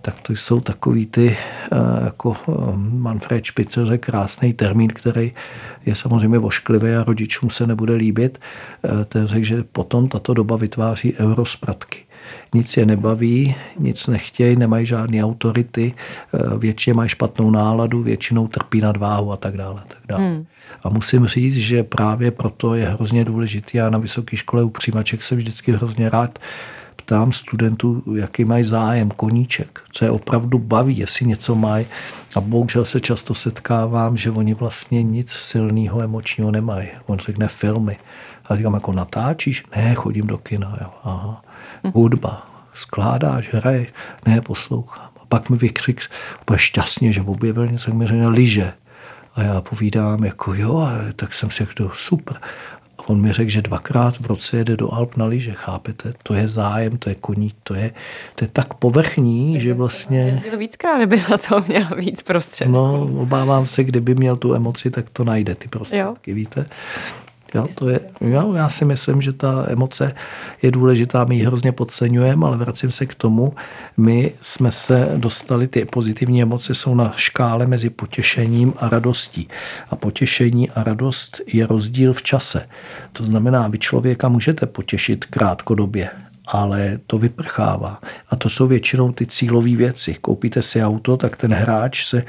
tak 0.00 0.20
to 0.20 0.32
jsou 0.32 0.60
takový 0.60 1.06
ty, 1.06 1.36
eh, 1.72 2.04
jako 2.04 2.36
eh, 2.36 2.52
Manfred 2.76 3.46
Spitzer 3.46 3.86
řekl, 3.86 4.10
krásný 4.10 4.52
termín, 4.52 4.88
který 4.88 5.32
je 5.86 5.94
samozřejmě 5.94 6.38
vošklivý 6.38 6.92
a 6.92 7.04
rodičům 7.04 7.50
se 7.50 7.66
nebude 7.66 7.94
líbit. 7.94 8.40
Eh, 8.84 9.04
ten 9.04 9.26
řekl, 9.26 9.44
že 9.44 9.64
potom 9.64 10.08
tato 10.08 10.34
doba 10.34 10.56
vytváří 10.56 11.14
eurospratky 11.16 11.98
nic 12.54 12.76
je 12.76 12.86
nebaví, 12.86 13.54
nic 13.78 14.06
nechtějí, 14.06 14.56
nemají 14.56 14.86
žádné 14.86 15.24
autority, 15.24 15.94
eh, 16.34 16.58
většině 16.58 16.94
mají 16.94 17.08
špatnou 17.08 17.50
náladu, 17.50 18.02
většinou 18.02 18.48
trpí 18.48 18.80
na 18.80 18.92
váhu 18.92 19.32
a 19.32 19.36
tak 19.36 19.56
dále. 19.56 19.80
A, 19.80 19.84
tak 19.88 20.02
dále. 20.08 20.24
Hmm. 20.24 20.46
a 20.82 20.88
musím 20.88 21.26
říct, 21.26 21.56
že 21.56 21.82
právě 21.82 22.30
proto 22.30 22.74
je 22.74 22.88
hrozně 22.88 23.24
důležitý. 23.24 23.78
Já 23.78 23.90
na 23.90 23.98
vysoké 23.98 24.36
škole 24.36 24.64
u 24.64 24.70
přijímaček 24.70 25.22
jsem 25.22 25.38
vždycky 25.38 25.72
hrozně 25.72 26.10
rád 26.10 26.38
ptám 26.96 27.32
studentů, 27.32 28.02
jaký 28.16 28.44
mají 28.44 28.64
zájem, 28.64 29.10
koníček, 29.10 29.80
co 29.92 30.04
je 30.04 30.10
opravdu 30.10 30.58
baví, 30.58 30.98
jestli 30.98 31.26
něco 31.26 31.54
mají. 31.54 31.86
A 32.36 32.40
bohužel 32.40 32.84
se 32.84 33.00
často 33.00 33.34
setkávám, 33.34 34.16
že 34.16 34.30
oni 34.30 34.54
vlastně 34.54 35.02
nic 35.02 35.30
silného 35.30 36.00
emočního 36.00 36.50
nemají. 36.50 36.88
On 37.06 37.18
řekne 37.18 37.48
filmy. 37.48 37.96
A 38.46 38.56
říkám, 38.56 38.74
jako 38.74 38.92
natáčíš? 38.92 39.64
Ne, 39.76 39.94
chodím 39.94 40.26
do 40.26 40.38
kina. 40.38 40.78
Jo. 40.80 40.90
Aha 41.04 41.44
hudba, 41.94 42.46
skládáš, 42.74 43.54
hraješ, 43.54 43.88
ne, 44.26 44.40
poslouchám. 44.40 45.10
A 45.22 45.26
pak 45.28 45.50
mi 45.50 45.56
vykřik 45.56 46.00
úplně 46.40 46.58
šťastně, 46.58 47.12
že 47.12 47.20
objevil 47.20 47.66
něco, 47.66 47.90
jak 47.90 47.98
mi 47.98 48.06
řekne 48.06 48.28
liže. 48.28 48.72
A 49.34 49.42
já 49.42 49.60
povídám, 49.60 50.24
jako 50.24 50.54
jo, 50.54 50.88
tak 51.16 51.34
jsem 51.34 51.50
si 51.50 51.64
řekl, 51.64 51.90
super. 51.94 52.36
A 52.98 53.08
on 53.08 53.20
mi 53.20 53.32
řekl, 53.32 53.50
že 53.50 53.62
dvakrát 53.62 54.20
v 54.20 54.26
roce 54.26 54.56
jede 54.56 54.76
do 54.76 54.94
Alp 54.94 55.16
na 55.16 55.26
lyže, 55.26 55.52
chápete? 55.52 56.14
To 56.22 56.34
je 56.34 56.48
zájem, 56.48 56.96
to 56.96 57.08
je 57.08 57.14
koní, 57.14 57.52
to 57.62 57.74
je, 57.74 57.90
to 58.34 58.44
je 58.44 58.48
tak 58.52 58.74
povrchní, 58.74 59.52
tak 59.52 59.62
že 59.62 59.74
vlastně... 59.74 60.18
Jezdil 60.18 60.58
víckrát, 60.58 60.96
kdyby 60.96 61.22
na 61.30 61.38
to 61.48 61.64
měl 61.68 61.86
víc 61.96 62.22
prostředků. 62.22 62.72
No, 62.72 63.08
obávám 63.18 63.66
se, 63.66 63.84
kdyby 63.84 64.14
měl 64.14 64.36
tu 64.36 64.54
emoci, 64.54 64.90
tak 64.90 65.10
to 65.10 65.24
najde, 65.24 65.54
ty 65.54 65.68
prostředky, 65.68 66.30
jo. 66.30 66.34
víte? 66.34 66.66
Jo, 67.54 67.68
to 67.74 67.88
je, 67.88 68.00
jo, 68.20 68.52
já 68.54 68.68
si 68.68 68.84
myslím, 68.84 69.22
že 69.22 69.32
ta 69.32 69.64
emoce 69.68 70.14
je 70.62 70.70
důležitá, 70.70 71.24
my 71.24 71.36
ji 71.36 71.44
hrozně 71.44 71.72
podceňujeme, 71.72 72.46
ale 72.46 72.56
vracím 72.56 72.90
se 72.90 73.06
k 73.06 73.14
tomu, 73.14 73.54
my 73.96 74.32
jsme 74.40 74.72
se 74.72 75.10
dostali, 75.16 75.68
ty 75.68 75.84
pozitivní 75.84 76.42
emoce 76.42 76.74
jsou 76.74 76.94
na 76.94 77.12
škále 77.16 77.66
mezi 77.66 77.90
potěšením 77.90 78.74
a 78.76 78.88
radostí. 78.88 79.48
A 79.90 79.96
potěšení 79.96 80.70
a 80.70 80.82
radost 80.82 81.40
je 81.46 81.66
rozdíl 81.66 82.12
v 82.12 82.22
čase. 82.22 82.68
To 83.12 83.24
znamená, 83.24 83.68
vy 83.68 83.78
člověka 83.78 84.28
můžete 84.28 84.66
potěšit 84.66 85.24
krátkodobě, 85.24 86.10
ale 86.46 86.98
to 87.06 87.18
vyprchává. 87.18 88.00
A 88.30 88.36
to 88.36 88.48
jsou 88.48 88.66
většinou 88.66 89.12
ty 89.12 89.26
cílové 89.26 89.76
věci. 89.76 90.14
Koupíte 90.14 90.62
si 90.62 90.82
auto, 90.82 91.16
tak 91.16 91.36
ten 91.36 91.54
hráč 91.54 92.06
se 92.06 92.22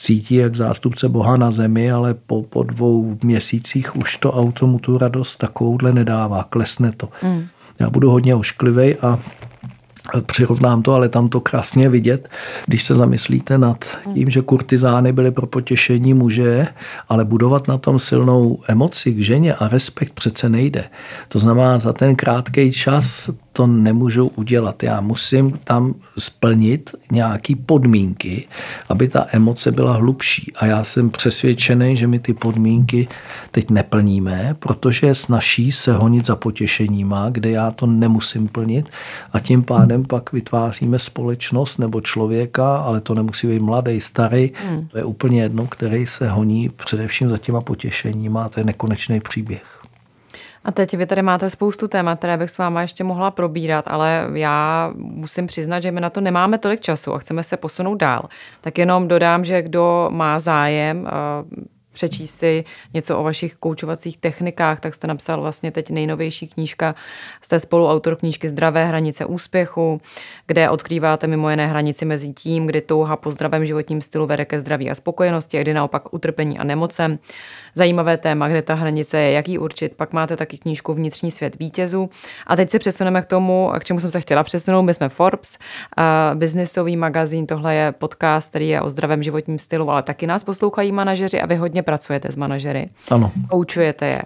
cítí 0.00 0.34
jak 0.34 0.54
zástupce 0.54 1.08
Boha 1.08 1.36
na 1.36 1.50
zemi, 1.50 1.92
ale 1.92 2.14
po, 2.14 2.42
po 2.42 2.62
dvou 2.62 3.18
měsících 3.22 3.96
už 3.96 4.16
to 4.16 4.32
auto 4.32 4.66
mu 4.66 4.78
tu 4.78 4.98
radost 4.98 5.36
takovouhle 5.36 5.92
nedává, 5.92 6.44
klesne 6.50 6.92
to. 6.92 7.08
Mm. 7.22 7.46
Já 7.80 7.90
budu 7.90 8.10
hodně 8.10 8.34
ošklivej 8.34 8.96
a 9.02 9.18
Přirovnám 10.26 10.82
to, 10.82 10.94
ale 10.94 11.08
tam 11.08 11.28
to 11.28 11.40
krásně 11.40 11.88
vidět, 11.88 12.28
když 12.66 12.84
se 12.84 12.94
zamyslíte 12.94 13.58
nad 13.58 13.84
tím, 14.14 14.30
že 14.30 14.42
kurtizány 14.42 15.12
byly 15.12 15.30
pro 15.30 15.46
potěšení 15.46 16.14
muže, 16.14 16.66
ale 17.08 17.24
budovat 17.24 17.68
na 17.68 17.78
tom 17.78 17.98
silnou 17.98 18.58
emoci 18.68 19.12
k 19.12 19.18
ženě 19.18 19.54
a 19.54 19.68
respekt 19.68 20.12
přece 20.12 20.48
nejde. 20.48 20.84
To 21.28 21.38
znamená, 21.38 21.78
za 21.78 21.92
ten 21.92 22.16
krátký 22.16 22.72
čas 22.72 23.30
to 23.56 23.66
nemůžu 23.66 24.26
udělat. 24.26 24.82
Já 24.82 25.00
musím 25.00 25.58
tam 25.64 25.94
splnit 26.18 26.90
nějaké 27.12 27.54
podmínky, 27.66 28.48
aby 28.88 29.08
ta 29.08 29.26
emoce 29.32 29.72
byla 29.72 29.92
hlubší. 29.92 30.52
A 30.56 30.66
já 30.66 30.84
jsem 30.84 31.10
přesvědčený, 31.10 31.96
že 31.96 32.06
my 32.06 32.18
ty 32.18 32.34
podmínky 32.34 33.08
teď 33.50 33.70
neplníme, 33.70 34.56
protože 34.58 35.06
je 35.06 35.14
snaží 35.14 35.72
se 35.72 35.92
honit 35.92 36.26
za 36.26 36.36
potěšeníma, 36.36 37.30
kde 37.30 37.50
já 37.50 37.70
to 37.70 37.86
nemusím 37.86 38.48
plnit 38.48 38.86
a 39.32 39.40
tím 39.40 39.62
pádem 39.62 40.04
pak 40.04 40.32
vytváříme 40.32 40.98
společnost 40.98 41.78
nebo 41.78 42.00
člověka, 42.00 42.76
ale 42.76 43.00
to 43.00 43.14
nemusí 43.14 43.46
být 43.46 43.62
mladý, 43.62 44.00
starý, 44.00 44.50
hmm. 44.66 44.88
to 44.88 44.98
je 44.98 45.04
úplně 45.04 45.42
jedno, 45.42 45.66
který 45.66 46.06
se 46.06 46.28
honí 46.28 46.68
především 46.68 47.30
za 47.30 47.38
těma 47.38 47.60
potěšeníma 47.60 48.44
a 48.44 48.48
to 48.48 48.60
je 48.60 48.64
nekonečný 48.64 49.20
příběh. 49.20 49.73
A 50.64 50.72
teď 50.72 50.94
vy 50.96 51.06
tady 51.06 51.22
máte 51.22 51.50
spoustu 51.50 51.88
témat, 51.88 52.18
které 52.18 52.36
bych 52.36 52.50
s 52.50 52.58
váma 52.58 52.82
ještě 52.82 53.04
mohla 53.04 53.30
probírat, 53.30 53.84
ale 53.88 54.26
já 54.34 54.90
musím 54.96 55.46
přiznat, 55.46 55.80
že 55.80 55.90
my 55.90 56.00
na 56.00 56.10
to 56.10 56.20
nemáme 56.20 56.58
tolik 56.58 56.80
času 56.80 57.14
a 57.14 57.18
chceme 57.18 57.42
se 57.42 57.56
posunout 57.56 57.94
dál. 57.94 58.28
Tak 58.60 58.78
jenom 58.78 59.08
dodám, 59.08 59.44
že 59.44 59.62
kdo 59.62 60.08
má 60.12 60.38
zájem, 60.38 61.06
eh, 61.06 61.73
přečíst 61.94 62.34
si 62.34 62.64
něco 62.94 63.18
o 63.18 63.22
vašich 63.22 63.54
koučovacích 63.54 64.18
technikách, 64.18 64.80
tak 64.80 64.94
jste 64.94 65.06
napsal 65.06 65.40
vlastně 65.40 65.70
teď 65.70 65.90
nejnovější 65.90 66.48
knížka. 66.48 66.94
Jste 67.40 67.60
spoluautor 67.60 68.16
knížky 68.16 68.48
Zdravé 68.48 68.84
hranice 68.84 69.24
úspěchu, 69.26 70.00
kde 70.46 70.70
odkrýváte 70.70 71.26
mimo 71.26 71.50
jiné 71.50 71.66
hranici 71.66 72.04
mezi 72.04 72.32
tím, 72.32 72.66
kdy 72.66 72.80
touha 72.80 73.16
po 73.16 73.30
zdravém 73.30 73.66
životním 73.66 74.02
stylu 74.02 74.26
vede 74.26 74.44
ke 74.44 74.60
zdraví 74.60 74.90
a 74.90 74.94
spokojenosti 74.94 75.58
a 75.58 75.62
kdy 75.62 75.74
naopak 75.74 76.14
utrpení 76.14 76.58
a 76.58 76.64
nemocem. 76.64 77.18
Zajímavé 77.74 78.16
téma, 78.16 78.48
kde 78.48 78.62
ta 78.62 78.74
hranice 78.74 79.18
je, 79.18 79.32
jaký 79.32 79.58
určit. 79.58 79.94
Pak 79.96 80.12
máte 80.12 80.36
taky 80.36 80.58
knížku 80.58 80.94
Vnitřní 80.94 81.30
svět 81.30 81.58
vítězů. 81.58 82.10
A 82.46 82.56
teď 82.56 82.70
se 82.70 82.78
přesuneme 82.78 83.22
k 83.22 83.24
tomu, 83.24 83.70
k 83.78 83.84
čemu 83.84 84.00
jsem 84.00 84.10
se 84.10 84.20
chtěla 84.20 84.44
přesunout. 84.44 84.82
My 84.82 84.94
jsme 84.94 85.08
Forbes, 85.08 85.58
biznisový 86.34 86.96
magazín, 86.96 87.46
tohle 87.46 87.74
je 87.74 87.92
podcast, 87.92 88.50
který 88.50 88.68
je 88.68 88.80
o 88.80 88.90
zdravém 88.90 89.22
životním 89.22 89.58
stylu, 89.58 89.90
ale 89.90 90.02
taky 90.02 90.26
nás 90.26 90.44
poslouchají 90.44 90.92
manažeři 90.92 91.40
a 91.40 91.46
vy 91.46 91.56
hodně 91.56 91.82
pracujete 91.84 92.32
s 92.32 92.36
manažery. 92.36 92.88
Ano. 93.10 93.32
Koučujete 93.50 94.06
je. 94.06 94.22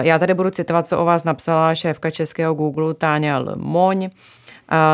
Já 0.00 0.18
tady 0.18 0.34
budu 0.34 0.50
citovat, 0.50 0.86
co 0.86 0.98
o 0.98 1.04
vás 1.04 1.24
napsala 1.24 1.74
šéfka 1.74 2.10
českého 2.10 2.54
Google 2.54 2.94
Táňa 2.94 3.38
Lmoň 3.38 4.10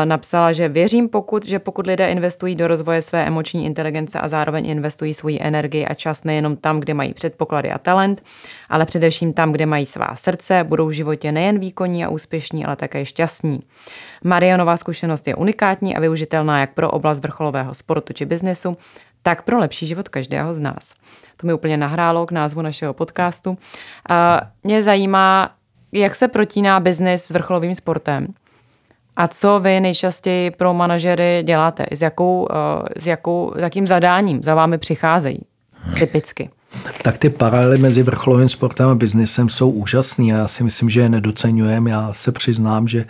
napsala, 0.03 0.51
že 0.51 0.69
věřím, 0.69 1.09
pokud, 1.09 1.45
že 1.45 1.59
pokud 1.59 1.87
lidé 1.87 2.09
investují 2.09 2.55
do 2.55 2.67
rozvoje 2.67 3.01
své 3.01 3.25
emoční 3.25 3.65
inteligence 3.65 4.19
a 4.19 4.27
zároveň 4.27 4.69
investují 4.69 5.13
svoji 5.13 5.39
energii 5.41 5.85
a 5.85 5.93
čas 5.93 6.23
nejenom 6.23 6.55
tam, 6.55 6.79
kde 6.79 6.93
mají 6.93 7.13
předpoklady 7.13 7.71
a 7.71 7.77
talent, 7.77 8.23
ale 8.69 8.85
především 8.85 9.33
tam, 9.33 9.51
kde 9.51 9.65
mají 9.65 9.85
svá 9.85 10.15
srdce, 10.15 10.63
budou 10.63 10.87
v 10.87 10.91
životě 10.91 11.31
nejen 11.31 11.59
výkonní 11.59 12.05
a 12.05 12.09
úspěšní, 12.09 12.65
ale 12.65 12.75
také 12.75 13.05
šťastní. 13.05 13.59
Marianová 14.23 14.77
zkušenost 14.77 15.27
je 15.27 15.35
unikátní 15.35 15.95
a 15.95 15.99
využitelná 15.99 16.59
jak 16.59 16.73
pro 16.73 16.91
oblast 16.91 17.19
vrcholového 17.19 17.73
sportu 17.73 18.13
či 18.13 18.25
biznesu, 18.25 18.77
tak 19.21 19.41
pro 19.41 19.59
lepší 19.59 19.87
život 19.87 20.09
každého 20.09 20.53
z 20.53 20.59
nás. 20.59 20.93
To 21.37 21.47
mi 21.47 21.53
úplně 21.53 21.77
nahrálo 21.77 22.25
k 22.25 22.31
názvu 22.31 22.61
našeho 22.61 22.93
podcastu. 22.93 23.57
Mě 24.63 24.83
zajímá, 24.83 25.51
jak 25.91 26.15
se 26.15 26.27
protíná 26.27 26.79
biznis 26.79 27.23
s 27.23 27.31
vrcholovým 27.31 27.75
sportem. 27.75 28.27
A 29.15 29.27
co 29.27 29.59
vy 29.59 29.79
nejčastěji 29.79 30.51
pro 30.51 30.73
manažery 30.73 31.43
děláte? 31.43 31.85
S, 31.91 32.01
jakou, 32.01 32.47
eh, 32.51 33.01
s, 33.01 33.07
jakou, 33.07 33.53
s 33.55 33.61
jakým 33.61 33.87
zadáním 33.87 34.43
za 34.43 34.55
vámi 34.55 34.77
přicházejí 34.77 35.39
typicky? 35.99 36.49
Tak 37.01 37.17
ty 37.17 37.29
paralely 37.29 37.77
mezi 37.77 38.03
vrcholovým 38.03 38.49
sportem 38.49 38.89
a 38.89 38.95
biznesem 38.95 39.49
jsou 39.49 39.69
úžasný 39.69 40.33
a 40.33 40.37
já 40.37 40.47
si 40.47 40.63
myslím, 40.63 40.89
že 40.89 41.01
je 41.01 41.09
nedocenujeme. 41.09 41.89
Já 41.89 42.13
se 42.13 42.31
přiznám, 42.31 42.87
že 42.87 43.05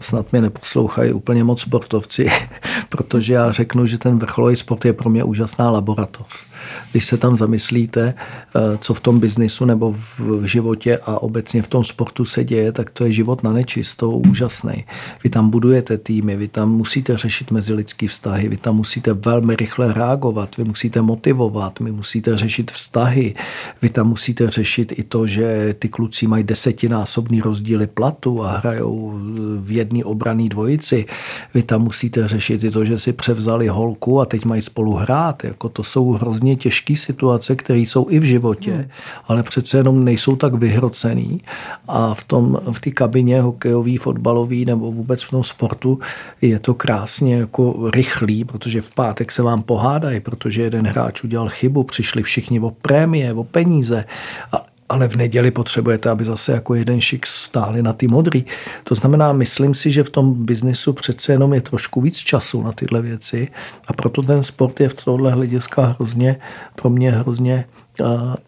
snad 0.00 0.32
mě 0.32 0.40
neposlouchají 0.40 1.12
úplně 1.12 1.44
moc 1.44 1.60
sportovci, 1.60 2.30
protože 2.88 3.32
já 3.32 3.52
řeknu, 3.52 3.86
že 3.86 3.98
ten 3.98 4.18
vrcholový 4.18 4.56
sport 4.56 4.84
je 4.84 4.92
pro 4.92 5.10
mě 5.10 5.24
úžasná 5.24 5.70
laboratoř 5.70 6.49
když 6.90 7.06
se 7.06 7.16
tam 7.16 7.36
zamyslíte, 7.36 8.14
eh, 8.14 8.60
co 8.80 8.94
v 8.94 9.00
tom 9.00 9.20
biznisu 9.20 9.64
nebo 9.64 9.92
v 10.18 10.44
životě 10.44 10.98
a 10.98 11.22
obecně 11.22 11.62
v 11.62 11.68
tom 11.68 11.84
sportu 11.84 12.24
se 12.24 12.44
děje, 12.44 12.72
tak 12.72 12.90
to 12.90 13.04
je 13.04 13.12
život 13.12 13.42
na 13.42 13.52
nečisto 13.52 14.10
úžasný. 14.10 14.84
Vy 15.24 15.30
tam 15.30 15.50
budujete 15.50 15.98
týmy, 15.98 16.36
vy 16.36 16.48
tam 16.48 16.72
musíte 16.72 17.16
řešit 17.16 17.50
mezilidský 17.50 18.06
vztahy, 18.06 18.48
vy 18.48 18.56
tam 18.56 18.76
musíte 18.76 19.12
velmi 19.12 19.56
rychle 19.56 19.92
reagovat, 19.92 20.56
vy 20.56 20.64
musíte 20.64 21.02
motivovat, 21.02 21.78
vy 21.80 21.92
musíte 21.92 22.38
řešit 22.38 22.70
vztahy, 22.70 23.34
vy 23.82 23.88
tam 23.88 24.08
musíte 24.08 24.50
řešit 24.50 24.92
i 24.98 25.02
to, 25.02 25.26
že 25.26 25.74
ty 25.78 25.88
kluci 25.88 26.26
mají 26.26 26.44
desetinásobný 26.44 27.40
rozdíly 27.40 27.86
platu 27.86 28.44
a 28.44 28.58
hrajou 28.58 29.12
v 29.60 29.72
jedné 29.72 30.04
obraný 30.04 30.48
dvojici. 30.48 31.06
Vy 31.54 31.62
tam 31.62 31.82
musíte 31.82 32.28
řešit 32.28 32.64
i 32.64 32.70
to, 32.70 32.84
že 32.84 32.98
si 32.98 33.12
převzali 33.12 33.68
holku 33.68 34.20
a 34.20 34.26
teď 34.26 34.44
mají 34.44 34.62
spolu 34.62 34.94
hrát. 34.94 35.44
Jako 35.44 35.68
to 35.68 35.84
jsou 35.84 36.12
hrozně 36.12 36.49
těžké 36.56 36.96
situace, 36.96 37.56
které 37.56 37.78
jsou 37.78 38.06
i 38.10 38.18
v 38.18 38.22
životě, 38.22 38.72
hmm. 38.72 38.88
ale 39.24 39.42
přece 39.42 39.76
jenom 39.76 40.04
nejsou 40.04 40.36
tak 40.36 40.54
vyhrocený. 40.54 41.40
A 41.88 42.14
v 42.14 42.24
tom 42.24 42.58
v 42.72 42.80
té 42.80 42.90
kabině 42.90 43.40
hokejový, 43.40 43.96
fotbalový 43.96 44.64
nebo 44.64 44.92
vůbec 44.92 45.22
v 45.22 45.30
tom 45.30 45.44
sportu 45.44 45.98
je 46.42 46.58
to 46.58 46.74
krásně 46.74 47.34
jako 47.34 47.90
rychlý, 47.94 48.44
protože 48.44 48.80
v 48.80 48.94
pátek 48.94 49.32
se 49.32 49.42
vám 49.42 49.62
pohádají, 49.62 50.20
protože 50.20 50.62
jeden 50.62 50.86
hráč 50.86 51.24
udělal 51.24 51.48
chybu, 51.48 51.82
přišli 51.82 52.22
všichni 52.22 52.60
o 52.60 52.70
prémie, 52.70 53.34
o 53.34 53.44
peníze 53.44 54.04
a 54.52 54.69
ale 54.90 55.08
v 55.08 55.16
neděli 55.16 55.50
potřebujete, 55.50 56.10
aby 56.10 56.24
zase 56.24 56.52
jako 56.52 56.74
jeden 56.74 57.00
šik 57.00 57.26
stáli 57.26 57.82
na 57.82 57.92
ty 57.92 58.08
modrý. 58.08 58.44
To 58.84 58.94
znamená, 58.94 59.32
myslím 59.32 59.74
si, 59.74 59.92
že 59.92 60.04
v 60.04 60.10
tom 60.10 60.44
biznisu 60.44 60.92
přece 60.92 61.32
jenom 61.32 61.54
je 61.54 61.60
trošku 61.60 62.00
víc 62.00 62.16
času 62.16 62.62
na 62.62 62.72
tyhle 62.72 63.02
věci 63.02 63.48
a 63.86 63.92
proto 63.92 64.22
ten 64.22 64.42
sport 64.42 64.80
je 64.80 64.88
v 64.88 65.04
tohle 65.04 65.32
hlediska 65.32 65.82
hrozně, 65.98 66.36
pro 66.74 66.90
mě 66.90 67.10
hrozně 67.10 67.64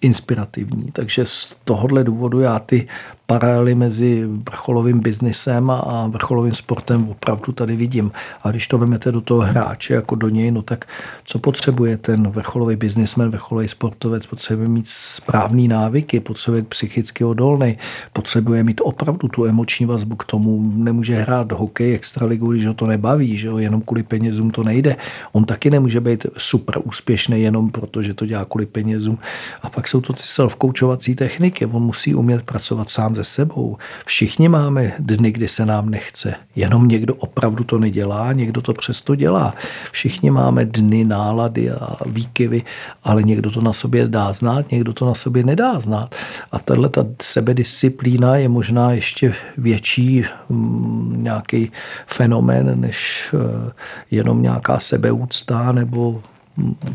inspirativní. 0.00 0.86
Takže 0.92 1.26
z 1.26 1.56
tohohle 1.64 2.04
důvodu 2.04 2.40
já 2.40 2.58
ty 2.58 2.88
paralely 3.26 3.74
mezi 3.74 4.24
vrcholovým 4.50 5.00
biznisem 5.00 5.70
a 5.70 6.06
vrcholovým 6.06 6.54
sportem 6.54 7.08
opravdu 7.08 7.52
tady 7.52 7.76
vidím. 7.76 8.12
A 8.42 8.50
když 8.50 8.68
to 8.68 8.78
vezmete 8.78 9.12
do 9.12 9.20
toho 9.20 9.40
hráče 9.40 9.94
jako 9.94 10.14
do 10.14 10.28
něj, 10.28 10.50
no 10.50 10.62
tak 10.62 10.84
co 11.24 11.38
potřebuje 11.38 11.96
ten 11.96 12.28
vrcholový 12.28 12.76
biznismen, 12.76 13.30
vrcholový 13.30 13.68
sportovec? 13.68 14.26
Potřebuje 14.26 14.68
mít 14.68 14.88
správný 14.88 15.68
návyky, 15.68 16.20
potřebuje 16.20 16.62
psychicky 16.62 17.24
odolný, 17.24 17.78
potřebuje 18.12 18.64
mít 18.64 18.80
opravdu 18.84 19.28
tu 19.28 19.46
emoční 19.46 19.86
vazbu 19.86 20.16
k 20.16 20.24
tomu. 20.24 20.72
Nemůže 20.74 21.16
hrát 21.16 21.52
hokej 21.52 21.94
extraligu, 21.94 22.52
když 22.52 22.66
ho 22.66 22.74
to 22.74 22.86
nebaví, 22.86 23.38
že 23.38 23.46
jo, 23.46 23.58
jenom 23.58 23.80
kvůli 23.80 24.02
penězům 24.02 24.50
to 24.50 24.64
nejde. 24.64 24.96
On 25.32 25.44
taky 25.44 25.70
nemůže 25.70 26.00
být 26.00 26.26
super 26.38 26.74
úspěšný 26.84 27.42
jenom 27.42 27.70
proto, 27.70 28.02
že 28.02 28.14
to 28.14 28.26
dělá 28.26 28.44
kvůli 28.44 28.66
penězům. 28.66 29.18
A 29.62 29.70
pak 29.70 29.88
jsou 29.88 30.00
to 30.00 30.12
ty 30.12 30.22
self-coachovací 30.22 31.14
techniky. 31.14 31.66
On 31.66 31.82
musí 31.82 32.14
umět 32.14 32.42
pracovat 32.42 32.90
sám 32.90 33.16
ze 33.16 33.24
sebou. 33.24 33.76
Všichni 34.06 34.48
máme 34.48 34.92
dny, 34.98 35.32
kdy 35.32 35.48
se 35.48 35.66
nám 35.66 35.90
nechce. 35.90 36.34
Jenom 36.56 36.88
někdo 36.88 37.14
opravdu 37.14 37.64
to 37.64 37.78
nedělá, 37.78 38.32
někdo 38.32 38.62
to 38.62 38.72
přesto 38.72 39.14
dělá. 39.14 39.54
Všichni 39.92 40.30
máme 40.30 40.64
dny, 40.64 41.04
nálady 41.04 41.70
a 41.70 41.96
výkyvy, 42.06 42.62
ale 43.04 43.22
někdo 43.22 43.50
to 43.50 43.60
na 43.60 43.72
sobě 43.72 44.08
dá 44.08 44.32
znát, 44.32 44.70
někdo 44.70 44.92
to 44.92 45.06
na 45.06 45.14
sobě 45.14 45.44
nedá 45.44 45.80
znát. 45.80 46.14
A 46.52 46.58
tahle 46.58 46.88
ta 46.88 47.04
sebedisciplína 47.22 48.36
je 48.36 48.48
možná 48.48 48.92
ještě 48.92 49.34
větší 49.58 50.24
mm, 50.48 51.24
nějaký 51.24 51.72
fenomén, 52.06 52.80
než 52.80 53.30
eh, 53.34 53.72
jenom 54.10 54.42
nějaká 54.42 54.80
sebeúcta 54.80 55.72
nebo 55.72 56.22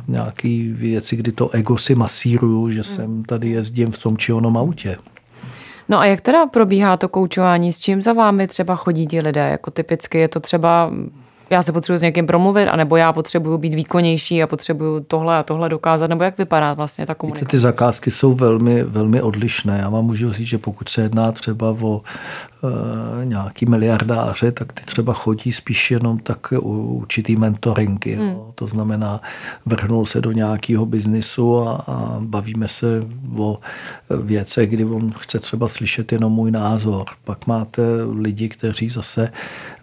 nějaký 0.07 0.71
věci, 0.71 1.15
kdy 1.15 1.31
to 1.31 1.49
ego 1.49 1.77
si 1.77 1.95
masíruju, 1.95 2.71
že 2.71 2.83
jsem 2.83 3.23
tady 3.23 3.49
jezdím 3.49 3.91
v 3.91 3.97
tom 3.97 4.17
či 4.17 4.33
onom 4.33 4.57
autě. 4.57 4.97
No 5.89 5.99
a 5.99 6.05
jak 6.05 6.21
teda 6.21 6.45
probíhá 6.45 6.97
to 6.97 7.09
koučování? 7.09 7.73
S 7.73 7.79
čím 7.79 8.01
za 8.01 8.13
vámi 8.13 8.47
třeba 8.47 8.75
chodí 8.75 9.07
ti 9.07 9.21
lidé? 9.21 9.49
Jako 9.49 9.71
typicky 9.71 10.17
je 10.17 10.27
to 10.27 10.39
třeba 10.39 10.91
já 11.49 11.63
se 11.63 11.71
potřebuji 11.71 11.97
s 11.97 12.01
někým 12.01 12.27
promluvit, 12.27 12.67
anebo 12.67 12.95
já 12.95 13.13
potřebuji 13.13 13.57
být 13.57 13.73
výkonnější 13.73 14.43
a 14.43 14.47
potřebuji 14.47 14.99
tohle 14.99 15.37
a 15.37 15.43
tohle 15.43 15.69
dokázat, 15.69 16.07
nebo 16.07 16.23
jak 16.23 16.37
vypadá 16.37 16.73
vlastně 16.73 17.05
ta 17.05 17.15
komunikace? 17.15 17.45
Víte, 17.45 17.51
ty 17.51 17.57
zakázky 17.57 18.11
jsou 18.11 18.33
velmi, 18.33 18.83
velmi 18.83 19.21
odlišné. 19.21 19.77
Já 19.81 19.89
vám 19.89 20.05
můžu 20.05 20.33
říct, 20.33 20.47
že 20.47 20.57
pokud 20.57 20.89
se 20.89 21.01
jedná 21.01 21.31
třeba 21.31 21.75
o 21.81 22.01
e, 23.21 23.25
nějaký 23.25 23.65
miliardáře, 23.65 24.51
tak 24.51 24.73
ty 24.73 24.83
třeba 24.83 25.13
chodí 25.13 25.53
spíš 25.53 25.91
jenom 25.91 26.17
tak 26.17 26.53
u 26.59 26.97
určitý 26.97 27.35
mentoringy. 27.35 28.15
Hmm. 28.15 28.35
To 28.55 28.67
znamená, 28.67 29.21
vrhnul 29.65 30.05
se 30.05 30.21
do 30.21 30.31
nějakého 30.31 30.85
biznisu 30.85 31.59
a, 31.59 31.83
a 31.87 32.17
bavíme 32.19 32.67
se 32.67 33.03
o 33.37 33.59
věcech, 34.09 34.69
kdy 34.69 34.85
on 34.85 35.11
chce 35.17 35.39
třeba 35.39 35.67
slyšet 35.67 36.11
jenom 36.11 36.33
můj 36.33 36.51
názor. 36.51 37.05
Pak 37.25 37.47
máte 37.47 37.81
lidi, 38.11 38.49
kteří 38.49 38.89
zase 38.89 39.31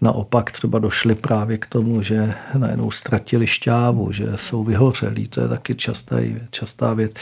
naopak 0.00 0.50
třeba 0.52 0.78
došli 0.78 1.14
právě 1.14 1.53
k 1.58 1.66
tomu, 1.66 2.02
že 2.02 2.34
najednou 2.58 2.90
ztratili 2.90 3.46
šťávu, 3.46 4.12
že 4.12 4.26
jsou 4.36 4.64
vyhořelí. 4.64 5.28
To 5.28 5.40
je 5.40 5.48
taky 5.48 5.74
častá, 5.74 6.16
častá 6.50 6.94
věc. 6.94 7.12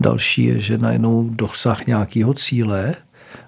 Další 0.00 0.44
je, 0.44 0.60
že 0.60 0.78
najednou 0.78 1.28
dosah 1.30 1.86
nějakého 1.86 2.34
cíle 2.34 2.94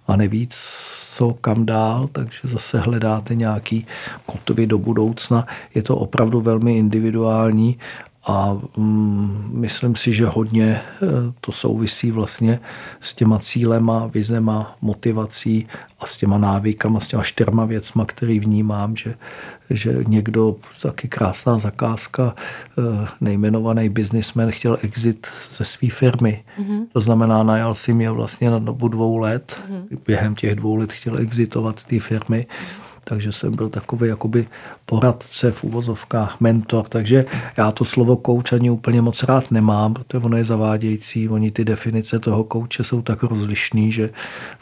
a 0.06 0.16
neví, 0.16 0.48
co 0.50 1.34
kam 1.40 1.66
dál, 1.66 2.08
takže 2.12 2.40
zase 2.42 2.78
hledáte 2.78 3.34
nějaký 3.34 3.86
kotvy 4.26 4.66
do 4.66 4.78
budoucna. 4.78 5.46
Je 5.74 5.82
to 5.82 5.96
opravdu 5.96 6.40
velmi 6.40 6.78
individuální 6.78 7.78
a 8.26 8.58
mm, 8.76 9.50
myslím 9.52 9.96
si, 9.96 10.12
že 10.12 10.26
hodně 10.26 10.64
e, 10.66 10.80
to 11.40 11.52
souvisí 11.52 12.10
vlastně 12.10 12.60
s 13.00 13.14
těma 13.14 13.38
cílema, 13.38 14.06
vizema, 14.06 14.76
motivací 14.80 15.66
a 15.98 16.06
s 16.06 16.16
těma 16.16 16.38
návykama, 16.38 17.00
s 17.00 17.06
těma 17.06 17.22
čtyřma 17.22 17.64
věcma, 17.64 18.04
který 18.04 18.40
vnímám, 18.40 18.96
že, 18.96 19.14
že 19.70 19.98
někdo, 20.06 20.56
taky 20.82 21.08
krásná 21.08 21.58
zakázka, 21.58 22.34
e, 22.78 23.08
nejmenovaný 23.20 23.88
biznismen 23.88 24.50
chtěl 24.50 24.78
exit 24.82 25.26
ze 25.50 25.64
své 25.64 25.90
firmy. 25.90 26.44
Mm-hmm. 26.58 26.86
To 26.92 27.00
znamená, 27.00 27.42
najal 27.42 27.74
si 27.74 27.94
mě 27.94 28.10
vlastně 28.10 28.50
na 28.50 28.58
dobu 28.58 28.88
dvou 28.88 29.16
let. 29.16 29.60
Mm-hmm. 29.70 29.98
Během 30.06 30.34
těch 30.34 30.54
dvou 30.54 30.76
let 30.76 30.92
chtěl 30.92 31.18
exitovat 31.18 31.78
z 31.78 31.84
té 31.84 32.00
firmy. 32.00 32.46
Mm-hmm 32.48 32.91
takže 33.04 33.32
jsem 33.32 33.56
byl 33.56 33.68
takový 33.68 34.08
jakoby 34.08 34.48
poradce 34.86 35.52
v 35.52 35.64
úvozovkách, 35.64 36.40
mentor, 36.40 36.88
takže 36.88 37.24
já 37.56 37.72
to 37.72 37.84
slovo 37.84 38.16
kouč 38.16 38.52
ani 38.52 38.70
úplně 38.70 39.02
moc 39.02 39.22
rád 39.22 39.50
nemám, 39.50 39.94
protože 39.94 40.24
ono 40.24 40.36
je 40.36 40.44
zavádějící, 40.44 41.28
oni 41.28 41.50
ty 41.50 41.64
definice 41.64 42.18
toho 42.18 42.44
kouče 42.44 42.84
jsou 42.84 43.02
tak 43.02 43.22
rozlišný, 43.22 43.92
že 43.92 44.10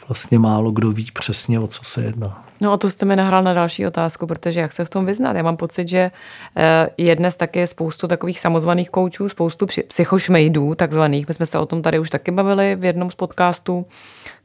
vlastně 0.07 0.39
málo 0.39 0.71
kdo 0.71 0.91
ví 0.91 1.07
přesně, 1.13 1.59
o 1.59 1.67
co 1.67 1.83
se 1.83 2.03
jedná. 2.03 2.45
No 2.61 2.71
a 2.71 2.77
tu 2.77 2.89
jste 2.89 3.05
mi 3.05 3.15
nahrál 3.15 3.43
na 3.43 3.53
další 3.53 3.87
otázku, 3.87 4.27
protože 4.27 4.59
jak 4.59 4.73
se 4.73 4.85
v 4.85 4.89
tom 4.89 5.05
vyznat? 5.05 5.35
Já 5.35 5.43
mám 5.43 5.57
pocit, 5.57 5.89
že 5.89 6.11
eh, 6.57 6.89
je 6.97 7.15
dnes 7.15 7.35
taky 7.35 7.67
spoustu 7.67 8.07
takových 8.07 8.39
samozvaných 8.39 8.89
koučů, 8.89 9.29
spoustu 9.29 9.65
psychošmejdů 9.87 10.75
takzvaných. 10.75 11.27
My 11.27 11.33
jsme 11.33 11.45
se 11.45 11.59
o 11.59 11.65
tom 11.65 11.81
tady 11.81 11.99
už 11.99 12.09
taky 12.09 12.31
bavili 12.31 12.75
v 12.75 12.85
jednom 12.85 13.11
z 13.11 13.15
podcastů, 13.15 13.85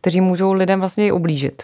kteří 0.01 0.21
můžou 0.21 0.53
lidem 0.53 0.81
vlastně 0.81 1.07
i 1.07 1.13
ublížit. 1.13 1.63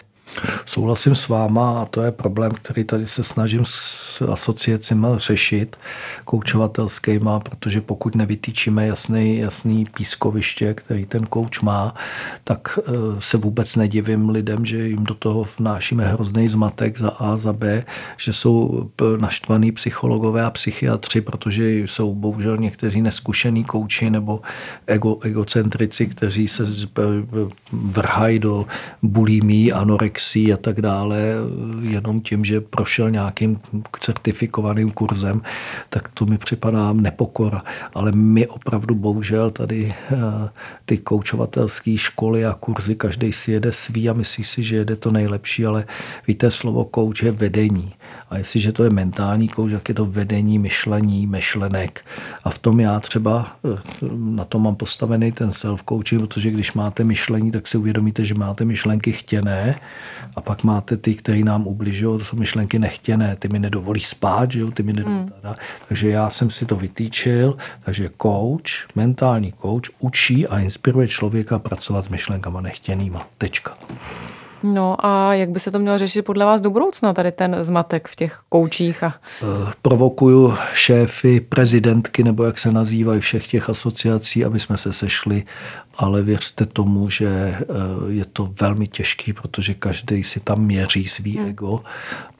Souhlasím 0.65 1.15
s 1.15 1.27
váma 1.27 1.81
a 1.81 1.85
to 1.85 2.01
je 2.01 2.11
problém, 2.11 2.51
který 2.51 2.83
tady 2.83 3.07
se 3.07 3.23
snažím 3.23 3.65
s 3.65 4.21
asociacemi 4.21 5.07
řešit, 5.17 5.77
koučovatelskýma, 6.25 7.39
protože 7.39 7.81
pokud 7.81 8.15
nevytýčíme 8.15 8.87
jasný, 8.87 9.37
jasný 9.37 9.85
pískoviště, 9.85 10.73
který 10.73 11.05
ten 11.05 11.25
kouč 11.25 11.59
má, 11.59 11.95
tak 12.43 12.79
eh, 12.79 12.91
se 13.19 13.37
vůbec 13.37 13.75
nedivím 13.75 14.29
lidem, 14.29 14.65
že 14.65 14.87
jim 14.87 15.03
do 15.03 15.13
toho 15.13 15.47
vnášíme 15.59 16.07
hrozný 16.07 16.47
zmatek 16.47 16.99
za 16.99 17.09
A, 17.09 17.37
za 17.37 17.53
B, 17.53 17.85
že 18.17 18.33
jsou 18.33 18.89
naštvaný 19.17 19.71
psychologové 19.71 20.43
a 20.43 20.49
psychiatři, 20.49 21.21
protože 21.21 21.73
jsou 21.73 22.15
bohužel 22.15 22.57
někteří 22.57 23.01
neskušený 23.01 23.63
kouči 23.63 24.09
nebo 24.09 24.41
ego, 24.87 25.17
egocentrici, 25.21 26.07
kteří 26.07 26.47
se 26.47 26.63
vrhají 27.71 28.39
do 28.39 28.65
bulimí, 29.01 29.71
anorexie 29.73 30.22
anorexí 30.23 30.53
a 30.53 30.57
tak 30.57 30.81
dále, 30.81 31.19
jenom 31.81 32.21
tím, 32.21 32.45
že 32.45 32.61
prošel 32.61 33.11
nějakým 33.11 33.59
certifikovaným 33.99 34.91
kurzem, 34.91 35.41
tak 35.89 36.07
to 36.13 36.25
mi 36.25 36.37
připadá 36.37 36.93
nepokora. 36.93 37.63
Ale 37.93 38.11
my 38.11 38.47
opravdu 38.47 38.95
bohužel 38.95 39.51
tady 39.51 39.93
eh, 40.11 40.49
ty 40.85 40.97
koučovatelské 40.97 41.97
školy 41.97 42.45
a 42.45 42.53
kurzy, 42.53 42.95
každý 42.95 43.31
si 43.33 43.51
jede 43.51 43.71
svý 43.71 44.09
a 44.09 44.13
myslí 44.13 44.43
si, 44.43 44.63
že 44.63 44.75
jede 44.75 44.95
to 44.95 45.11
nejlepší, 45.11 45.65
ale 45.65 45.85
víte, 46.27 46.51
slovo 46.51 46.85
kouč 46.85 47.23
je 47.23 47.31
vedení. 47.31 47.93
A 48.29 48.37
jestliže 48.37 48.71
to 48.71 48.83
je 48.83 48.89
mentální 48.89 49.47
kouč, 49.47 49.71
jak 49.71 49.89
je 49.89 49.95
to 49.95 50.05
vedení, 50.05 50.59
myšlení, 50.59 51.27
myšlenek. 51.27 52.05
A 52.43 52.49
v 52.49 52.57
tom 52.57 52.79
já 52.79 52.99
třeba 52.99 53.55
eh, 53.65 53.79
na 54.13 54.45
to 54.45 54.59
mám 54.59 54.75
postavený 54.75 55.31
ten 55.31 55.49
self-coaching, 55.49 56.19
protože 56.19 56.51
když 56.51 56.73
máte 56.73 57.03
myšlení, 57.03 57.51
tak 57.51 57.67
si 57.67 57.77
uvědomíte, 57.77 58.25
že 58.25 58.33
máte 58.33 58.65
myšlenky 58.65 59.11
chtěné 59.11 59.75
a 60.35 60.41
pak 60.41 60.63
máte 60.63 60.97
ty, 60.97 61.15
které 61.15 61.43
nám 61.43 61.67
ubližují, 61.67 62.19
to 62.19 62.25
jsou 62.25 62.37
myšlenky 62.37 62.79
nechtěné, 62.79 63.35
ty 63.35 63.47
mi 63.47 63.59
nedovolí 63.59 63.99
spát, 63.99 64.51
že 64.51 64.59
jo? 64.59 64.71
ty 64.71 64.83
mi 64.83 64.93
nedovolí, 64.93 65.31
hmm. 65.43 65.55
Takže 65.87 66.09
já 66.09 66.29
jsem 66.29 66.49
si 66.49 66.65
to 66.65 66.75
vytýčil, 66.75 67.57
takže 67.85 68.09
coach, 68.21 68.95
mentální 68.95 69.53
coach 69.61 69.89
učí 69.99 70.47
a 70.47 70.59
inspiruje 70.59 71.07
člověka 71.07 71.59
pracovat 71.59 72.05
s 72.05 72.09
myšlenkama 72.09 72.61
nechtěnýma. 72.61 73.27
Tečka. 73.37 73.77
No 74.63 75.05
a 75.05 75.33
jak 75.33 75.49
by 75.49 75.59
se 75.59 75.71
to 75.71 75.79
mělo 75.79 75.97
řešit 75.97 76.21
podle 76.21 76.45
vás 76.45 76.61
do 76.61 76.69
budoucna, 76.69 77.13
tady 77.13 77.31
ten 77.31 77.57
zmatek 77.61 78.07
v 78.07 78.15
těch 78.15 78.41
koučích? 78.49 79.03
A... 79.03 79.13
Eh, 79.41 79.71
provokuju 79.81 80.53
šéfy, 80.73 81.39
prezidentky, 81.39 82.23
nebo 82.23 82.43
jak 82.43 82.59
se 82.59 82.71
nazývají 82.71 83.21
všech 83.21 83.47
těch 83.47 83.69
asociací, 83.69 84.45
aby 84.45 84.59
jsme 84.59 84.77
se 84.77 84.93
sešli, 84.93 85.43
ale 85.95 86.21
věřte 86.21 86.65
tomu, 86.65 87.09
že 87.09 87.27
eh, 87.27 87.63
je 88.07 88.25
to 88.25 88.53
velmi 88.61 88.87
těžký, 88.87 89.33
protože 89.33 89.73
každý 89.73 90.23
si 90.23 90.39
tam 90.39 90.61
měří 90.61 91.07
svý 91.07 91.37
hmm. 91.37 91.47
ego 91.49 91.83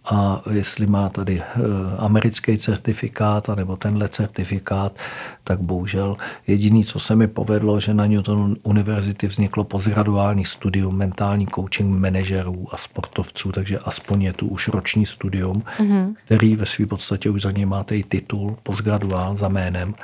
a 0.06 0.42
jestli 0.52 0.88
má 0.88 1.10
tady 1.10 1.42
eh, 1.42 1.60
americký 1.98 2.58
certifikát 2.58 3.48
nebo 3.48 3.76
tenhle 3.76 4.10
certifikát, 4.10 4.96
tak 5.44 5.60
bohužel 5.60 6.18
jediný, 6.48 6.86
co 6.86 7.00
se 7.00 7.16
mi 7.16 7.28
povedlo, 7.28 7.80
že 7.80 7.94
na 7.94 8.06
Newton 8.06 8.56
univerzity 8.64 9.28
vzniklo 9.28 9.64
postgraduální 9.64 10.46
studium 10.46 10.98
mentální 10.98 11.48
coaching 11.56 12.00
manažerů 12.00 12.68
a 12.72 12.78
sportovců, 12.78 13.52
takže 13.52 13.80
aspoň 13.80 14.22
je 14.22 14.34
tu 14.34 14.48
už 14.48 14.68
roční 14.68 15.06
studium, 15.06 15.64
mm-hmm. 15.78 16.16
který 16.26 16.56
ve 16.56 16.66
své 16.66 16.86
podstatě 16.86 17.30
už 17.30 17.42
za 17.42 17.52
něj 17.52 17.66
máte 17.66 17.98
i 17.98 18.04
titul 18.04 18.58
postgraduál 18.64 19.38
za 19.38 19.48
jménem 19.48 19.96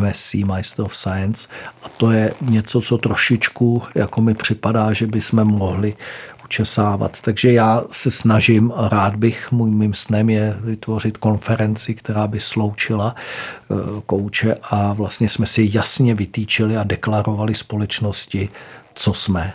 MSc 0.00 0.34
Master 0.34 0.84
of 0.84 0.96
Science 0.96 1.48
a 1.82 1.88
to 1.88 2.10
je 2.10 2.34
něco, 2.40 2.80
co 2.80 2.93
trošičku 2.98 3.82
jako 3.94 4.20
mi 4.20 4.34
připadá, 4.34 4.92
že 4.92 5.06
bychom 5.06 5.44
mohli 5.44 5.96
učesávat. 6.44 7.20
Takže 7.20 7.52
já 7.52 7.82
se 7.90 8.10
snažím 8.10 8.72
rád 8.88 9.16
bych, 9.16 9.52
můj 9.52 9.70
mým 9.70 9.94
snem 9.94 10.30
je 10.30 10.56
vytvořit 10.60 11.16
konferenci, 11.16 11.94
která 11.94 12.26
by 12.26 12.40
sloučila 12.40 13.14
eh, 13.16 13.74
kouče 14.06 14.56
a 14.70 14.92
vlastně 14.92 15.28
jsme 15.28 15.46
si 15.46 15.70
jasně 15.72 16.14
vytýčili 16.14 16.76
a 16.76 16.84
deklarovali 16.84 17.54
společnosti, 17.54 18.48
co 18.94 19.14
jsme, 19.14 19.52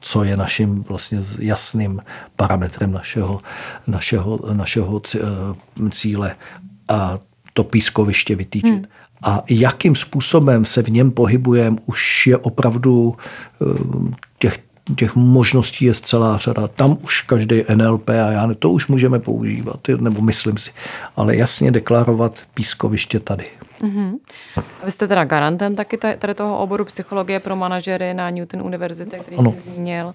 co 0.00 0.24
je 0.24 0.36
naším 0.36 0.84
vlastně 0.88 1.18
jasným 1.38 2.02
parametrem 2.36 2.92
našeho, 2.92 3.40
našeho, 3.86 4.40
našeho 4.52 5.02
eh, 5.14 5.20
cíle 5.90 6.36
a 6.88 7.18
to 7.54 7.64
pískoviště 7.64 8.36
vytýčit. 8.36 8.70
Hmm. 8.70 8.84
A 9.22 9.42
jakým 9.50 9.94
způsobem 9.94 10.64
se 10.64 10.82
v 10.82 10.88
něm 10.88 11.10
pohybujeme, 11.10 11.76
už 11.86 12.26
je 12.26 12.36
opravdu 12.36 13.16
eh, 13.62 13.64
těch 14.38 14.58
těch 14.96 15.16
možností 15.16 15.84
je 15.84 15.94
celá 15.94 16.38
řada. 16.38 16.68
Tam 16.68 16.98
už 17.02 17.22
každý 17.22 17.62
NLP 17.74 18.08
a 18.10 18.30
já 18.30 18.46
ne, 18.46 18.54
to 18.54 18.70
už 18.70 18.86
můžeme 18.86 19.18
používat, 19.18 19.80
nebo 19.98 20.20
myslím 20.20 20.58
si, 20.58 20.70
ale 21.16 21.36
jasně 21.36 21.70
deklarovat 21.70 22.42
pískoviště 22.54 23.20
tady. 23.20 23.46
Mm-hmm. 23.80 24.18
Vy 24.84 24.90
jste 24.90 25.08
teda 25.08 25.24
garantem 25.24 25.76
taky 25.76 25.96
tady 25.96 26.34
toho 26.34 26.58
oboru 26.58 26.84
psychologie 26.84 27.40
pro 27.40 27.56
manažery 27.56 28.14
na 28.14 28.30
Newton 28.30 28.62
Univerzitě, 28.62 29.18
který 29.18 29.36
ano. 29.36 29.52
jste 29.52 29.70
zmínil. 29.70 30.14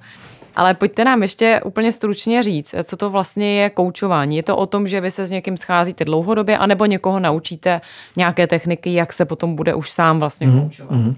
Ale 0.56 0.74
pojďte 0.74 1.04
nám 1.06 1.22
ještě 1.22 1.62
úplně 1.66 1.92
stručně 1.92 2.44
říct, 2.44 2.76
co 2.84 2.98
to 2.98 3.10
vlastně 3.10 3.62
je 3.62 3.70
koučování. 3.70 4.36
Je 4.36 4.44
to 4.44 4.58
o 4.58 4.66
tom, 4.66 4.88
že 4.88 5.02
vy 5.02 5.12
se 5.12 5.26
s 5.26 5.32
někým 5.32 5.58
scházíte 5.58 6.06
dlouhodobě, 6.06 6.58
anebo 6.58 6.86
někoho 6.86 7.20
naučíte 7.20 7.82
nějaké 8.16 8.48
techniky, 8.48 8.94
jak 8.94 9.14
se 9.14 9.26
potom 9.26 9.56
bude 9.56 9.74
už 9.74 9.90
sám 9.90 10.20
vlastně 10.20 10.48
mm, 10.48 10.62
koučovat? 10.62 10.92
Mm. 10.92 11.16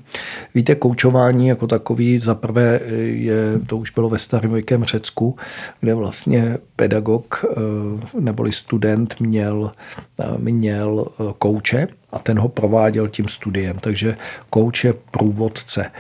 Víte, 0.56 0.76
koučování 0.76 1.48
jako 1.48 1.68
takový, 1.68 2.20
za 2.20 2.36
prvé 2.36 2.80
je, 3.04 3.60
to 3.68 3.78
už 3.78 3.92
bylo 3.92 4.10
ve 4.10 4.20
starověkém 4.20 4.84
Řecku, 4.84 5.36
kde 5.80 5.94
vlastně 5.94 6.58
pedagog 6.76 7.46
eh, 7.46 8.20
neboli 8.20 8.52
student 8.52 9.20
měl, 9.20 9.72
eh, 10.20 10.26
měl 10.38 11.06
eh, 11.08 11.24
kouče, 11.38 11.88
a 12.18 12.20
ten 12.20 12.40
ho 12.40 12.50
prováděl 12.50 13.08
tím 13.08 13.28
studiem. 13.28 13.80
Takže 13.80 14.18
kouč 14.50 14.84
je 14.84 14.94
průvodce. 15.12 15.92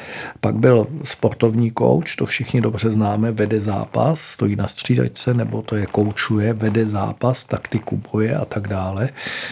Pak 0.41 0.55
byl 0.55 0.87
sportovní 1.03 1.71
kouč, 1.71 2.15
to 2.15 2.25
všichni 2.25 2.61
dobře 2.61 2.91
známe, 2.91 3.31
vede 3.31 3.59
zápas, 3.59 4.21
stojí 4.21 4.55
na 4.55 4.67
střídačce, 4.67 5.33
nebo 5.33 5.61
to 5.61 5.75
je 5.75 5.85
koučuje, 5.85 6.53
vede 6.53 6.85
zápas, 6.85 7.43
taktiku 7.43 8.01
boje 8.11 8.35
a 8.35 8.45
tak 8.45 8.67
dále. 8.67 9.09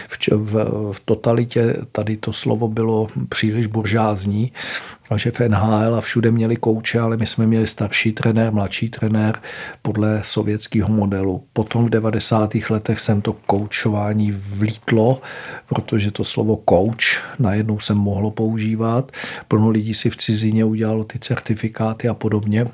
V, 0.08 0.28
v, 0.32 0.54
v 0.92 1.00
totalitě 1.04 1.76
tady 1.92 2.16
to 2.16 2.32
slovo 2.32 2.68
bylo 2.68 3.08
příliš 3.28 3.66
buržázní, 3.66 4.52
a 5.10 5.16
že 5.16 5.30
v 5.30 5.40
NHL 5.40 5.94
a 5.94 6.00
všude 6.00 6.30
měli 6.30 6.56
kouče, 6.56 7.00
ale 7.00 7.16
my 7.16 7.26
jsme 7.26 7.46
měli 7.46 7.66
starší 7.66 8.12
trenér, 8.12 8.52
mladší 8.52 8.88
trenér 8.88 9.38
podle 9.82 10.20
sovětského 10.24 10.88
modelu. 10.88 11.44
Potom 11.52 11.86
v 11.86 11.90
90. 11.90 12.54
letech 12.70 13.00
jsem 13.00 13.20
to 13.20 13.32
koučování 13.32 14.32
vlítlo, 14.32 15.20
protože 15.66 16.10
to 16.10 16.24
slovo 16.24 16.62
coach 16.68 17.38
najednou 17.38 17.80
jsem 17.80 17.96
mohlo 17.96 18.30
používat. 18.30 19.12
Plno 19.48 19.68
lidí 19.68 19.94
si 19.94 20.10
v 20.10 20.16
cizině 20.16 20.64
udělalo 20.64 21.04
ty 21.04 21.18
certifikáty 21.18 22.08
a 22.08 22.14
podobně 22.14 22.66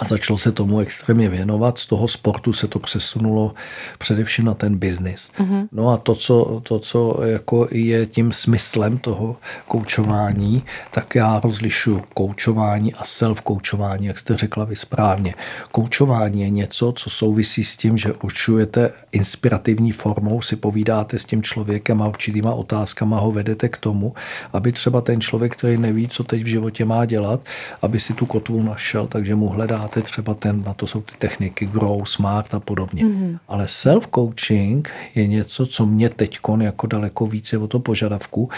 a 0.00 0.04
začalo 0.04 0.38
se 0.38 0.52
tomu 0.52 0.80
extrémně 0.80 1.28
věnovat. 1.28 1.78
Z 1.78 1.86
toho 1.86 2.08
sportu 2.08 2.52
se 2.52 2.68
to 2.68 2.78
přesunulo 2.78 3.54
především 3.98 4.44
na 4.44 4.54
ten 4.54 4.76
biznis. 4.76 5.30
Mm-hmm. 5.38 5.68
No 5.72 5.88
a 5.88 5.96
to 5.96 6.14
co, 6.14 6.60
to, 6.62 6.78
co 6.78 7.20
jako 7.24 7.68
je 7.70 8.06
tím 8.06 8.32
smyslem 8.32 8.98
toho 8.98 9.36
koučování, 9.66 10.62
tak 10.90 11.14
já 11.14 11.40
rozlišu 11.44 12.02
koučování 12.14 12.94
a 12.94 13.02
self-koučování, 13.02 14.04
jak 14.06 14.18
jste 14.18 14.36
řekla 14.36 14.64
vy 14.64 14.76
správně. 14.76 15.34
Koučování 15.72 16.42
je 16.42 16.50
něco, 16.50 16.92
co 16.92 17.10
souvisí 17.10 17.64
s 17.64 17.76
tím, 17.76 17.96
že 17.96 18.12
určujete 18.12 18.92
inspirativní 19.12 19.92
formou, 19.92 20.42
si 20.42 20.56
povídáte 20.56 21.18
s 21.18 21.24
tím 21.24 21.42
člověkem 21.42 22.02
a 22.02 22.08
určitýma 22.08 22.54
otázkama 22.54 23.20
ho 23.20 23.32
vedete 23.32 23.68
k 23.68 23.76
tomu, 23.76 24.14
aby 24.52 24.72
třeba 24.72 25.00
ten 25.00 25.20
člověk, 25.20 25.56
který 25.56 25.76
neví, 25.76 26.08
co 26.08 26.24
teď 26.24 26.42
v 26.42 26.46
životě 26.46 26.84
má 26.84 27.04
dělat, 27.04 27.40
aby 27.82 28.00
si 28.00 28.14
tu 28.14 28.26
kotvu 28.26 28.62
našel, 28.62 29.06
takže 29.06 29.34
mu 29.34 29.48
hledá 29.48 29.89
dáte 29.90 30.02
třeba 30.02 30.34
ten, 30.34 30.62
na 30.66 30.74
to 30.74 30.86
jsou 30.86 31.00
ty 31.00 31.14
techniky 31.18 31.66
grow, 31.66 32.04
smart 32.04 32.54
a 32.54 32.60
podobně. 32.60 33.04
Mm-hmm. 33.04 33.38
Ale 33.48 33.64
self-coaching 33.64 34.88
je 35.14 35.26
něco, 35.26 35.66
co 35.66 35.86
mě 35.86 36.08
teď 36.08 36.38
jako 36.60 36.86
daleko 36.86 37.26
více 37.26 37.58
o 37.58 37.66
to 37.66 37.80
požadavku 37.80 38.48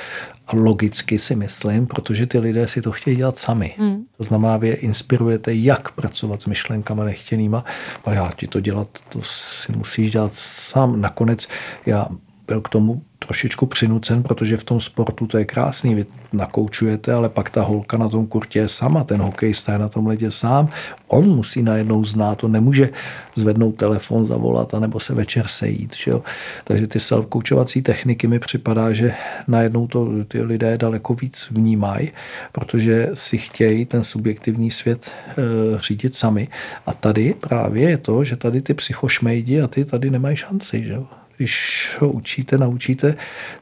a 0.46 0.56
logicky 0.56 1.18
si 1.18 1.36
myslím, 1.36 1.86
protože 1.86 2.26
ty 2.26 2.38
lidé 2.38 2.68
si 2.68 2.82
to 2.82 2.92
chtějí 2.92 3.16
dělat 3.16 3.38
sami. 3.38 3.74
Mm. 3.78 4.04
To 4.16 4.24
znamená, 4.24 4.56
vy 4.56 4.68
je 4.68 4.74
inspirujete, 4.74 5.54
jak 5.54 5.90
pracovat 5.90 6.42
s 6.42 6.46
myšlenkama 6.46 7.04
nechtěnýma 7.04 7.64
a 8.04 8.12
já 8.12 8.30
ti 8.36 8.46
to 8.46 8.60
dělat, 8.60 8.88
to 9.08 9.20
si 9.22 9.72
musíš 9.72 10.10
dělat 10.10 10.32
sám. 10.34 11.00
Nakonec 11.00 11.48
já 11.86 12.06
byl 12.46 12.60
k 12.60 12.68
tomu 12.68 13.02
trošičku 13.26 13.66
přinucen, 13.66 14.22
protože 14.22 14.56
v 14.56 14.64
tom 14.64 14.80
sportu 14.80 15.26
to 15.26 15.38
je 15.38 15.44
krásný, 15.44 15.94
vy 15.94 16.06
nakoučujete, 16.32 17.12
ale 17.12 17.28
pak 17.28 17.50
ta 17.50 17.62
holka 17.62 17.96
na 17.96 18.08
tom 18.08 18.26
kurtě 18.26 18.58
je 18.58 18.68
sama, 18.68 19.04
ten 19.04 19.22
hokejista 19.22 19.72
je 19.72 19.78
na 19.78 19.88
tom 19.88 20.06
ledě 20.06 20.30
sám, 20.30 20.68
on 21.08 21.24
musí 21.28 21.62
najednou 21.62 22.04
znát, 22.04 22.38
to 22.38 22.48
nemůže 22.48 22.88
zvednout 23.34 23.72
telefon, 23.72 24.26
zavolat, 24.26 24.74
anebo 24.74 25.00
se 25.00 25.14
večer 25.14 25.46
sejít. 25.48 25.96
Že 25.96 26.10
jo? 26.10 26.22
Takže 26.64 26.86
ty 26.86 26.98
self-koučovací 26.98 27.82
techniky 27.82 28.26
mi 28.26 28.38
připadá, 28.38 28.92
že 28.92 29.14
najednou 29.48 29.86
to 29.86 30.08
ty 30.28 30.42
lidé 30.42 30.78
daleko 30.78 31.14
víc 31.14 31.46
vnímají, 31.50 32.10
protože 32.52 33.10
si 33.14 33.38
chtějí 33.38 33.84
ten 33.84 34.04
subjektivní 34.04 34.70
svět 34.70 35.10
e, 35.10 35.34
řídit 35.80 36.14
sami. 36.14 36.48
A 36.86 36.94
tady 36.94 37.34
právě 37.40 37.90
je 37.90 37.98
to, 37.98 38.24
že 38.24 38.36
tady 38.36 38.62
ty 38.62 38.74
psychošmejdi 38.74 39.60
a 39.60 39.66
ty 39.66 39.84
tady 39.84 40.10
nemají 40.10 40.36
šanci. 40.36 40.84
Že 40.84 40.92
jo? 40.92 41.06
Když 41.42 41.96
ho 42.00 42.08
učíte, 42.08 42.58
naučíte, 42.58 43.14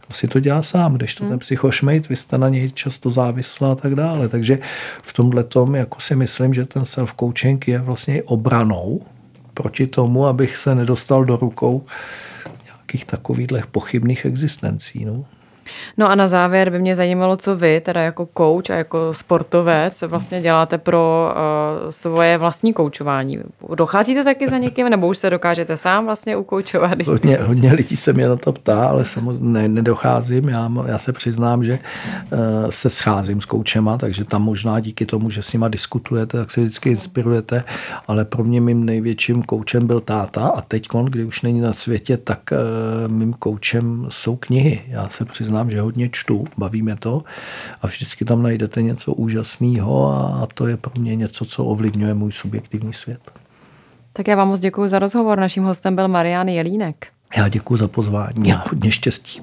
to 0.07 0.13
si 0.13 0.29
to 0.29 0.41
dělá 0.41 0.63
sám, 0.63 0.95
když 0.95 1.15
to 1.15 1.25
hmm. 1.25 1.31
ten 1.31 1.39
psychošmejt, 1.39 2.09
vy 2.09 2.17
jste 2.17 2.39
na 2.39 2.49
něj 2.49 2.71
často 2.71 3.11
závislá 3.11 3.73
a 3.73 3.75
tak 3.75 3.95
dále. 3.95 4.29
Takže 4.29 4.59
v 5.03 5.13
tomhle 5.13 5.45
tom, 5.45 5.75
jako 5.75 6.01
si 6.01 6.17
myslím, 6.17 6.55
že 6.55 6.65
ten 6.65 6.83
self-coaching 6.83 7.59
je 7.67 7.79
vlastně 7.79 8.23
obranou 8.23 9.01
proti 9.55 9.87
tomu, 9.87 10.27
abych 10.27 10.57
se 10.57 10.75
nedostal 10.75 11.25
do 11.25 11.37
rukou 11.37 11.85
nějakých 12.65 13.05
takových 13.05 13.49
pochybných 13.71 14.25
existencí. 14.25 15.05
No. 15.05 15.25
No 15.97 16.11
a 16.11 16.15
na 16.15 16.29
závěr 16.29 16.71
by 16.71 16.79
mě 16.79 16.97
zajímalo, 16.97 17.37
co 17.37 17.57
vy, 17.57 17.81
teda 17.81 18.03
jako 18.03 18.29
coach 18.39 18.71
a 18.71 18.75
jako 18.75 19.15
sportovec, 19.15 20.03
vlastně 20.03 20.41
děláte 20.41 20.79
pro 20.79 21.33
uh, 21.85 21.91
svoje 21.91 22.39
vlastní 22.39 22.73
koučování. 22.73 23.39
Docházíte 23.75 24.25
taky 24.25 24.49
za 24.49 24.59
někým, 24.59 24.89
nebo 24.89 25.09
už 25.09 25.19
se 25.19 25.31
dokážete 25.31 25.77
sám 25.77 26.05
vlastně 26.05 26.37
ukoučovat? 26.37 27.07
Hodně, 27.07 27.37
hodně 27.37 27.73
lidí 27.73 27.97
se 27.97 28.13
mě 28.13 28.29
na 28.29 28.37
to 28.37 28.53
ptá, 28.53 28.89
ale 28.89 29.05
samozřejmě 29.05 29.69
nedocházím. 29.69 30.49
Já, 30.49 30.71
já 30.87 30.99
se 30.99 31.13
přiznám, 31.13 31.65
že 31.65 31.79
uh, 32.33 32.39
se 32.71 32.91
scházím 32.91 33.41
s 33.41 33.45
koučema, 33.45 33.99
takže 33.99 34.25
tam 34.25 34.43
možná 34.43 34.81
díky 34.81 35.07
tomu, 35.07 35.31
že 35.31 35.43
s 35.43 35.53
nima 35.53 35.69
diskutujete, 35.69 36.39
tak 36.39 36.51
se 36.51 36.61
vždycky 36.61 36.91
inspirujete, 36.91 37.65
ale 38.07 38.25
pro 38.25 38.45
mě 38.45 38.61
mým 38.61 38.85
největším 38.85 39.43
koučem 39.43 39.87
byl 39.87 40.01
táta 40.01 40.47
a 40.47 40.61
teď, 40.61 40.89
kdy 41.05 41.25
už 41.25 41.43
není 41.43 41.61
na 41.61 41.73
světě, 41.73 42.17
tak 42.17 42.41
uh, 42.53 43.13
mým 43.13 43.33
koučem 43.33 44.07
jsou 44.09 44.37
knihy. 44.37 44.83
Já 44.89 45.09
se 45.09 45.25
přiznám, 45.25 45.60
přiznám, 45.61 45.71
že 45.71 45.81
hodně 45.81 46.09
čtu, 46.13 46.45
baví 46.57 46.83
mě 46.83 46.97
to 46.97 47.23
a 47.83 47.87
vždycky 47.87 48.25
tam 48.25 48.43
najdete 48.43 48.83
něco 48.83 49.13
úžasného 49.13 50.09
a 50.43 50.49
to 50.55 50.67
je 50.67 50.77
pro 50.77 50.93
mě 50.99 51.17
něco, 51.17 51.45
co 51.45 51.65
ovlivňuje 51.65 52.15
můj 52.15 52.33
subjektivní 52.33 52.93
svět. 52.93 53.21
Tak 54.13 54.29
já 54.29 54.37
vám 54.37 54.49
moc 54.49 54.61
děkuji 54.61 54.89
za 54.89 54.99
rozhovor. 54.99 55.39
Naším 55.39 55.65
hostem 55.65 55.97
byl 55.97 56.09
Marian 56.09 56.49
Jelínek. 56.49 57.07
Já 57.37 57.49
děkuji 57.49 57.77
za 57.77 57.89
pozvání 57.89 58.53
a 58.53 58.65
hodně 58.69 58.91
štěstí. 58.91 59.43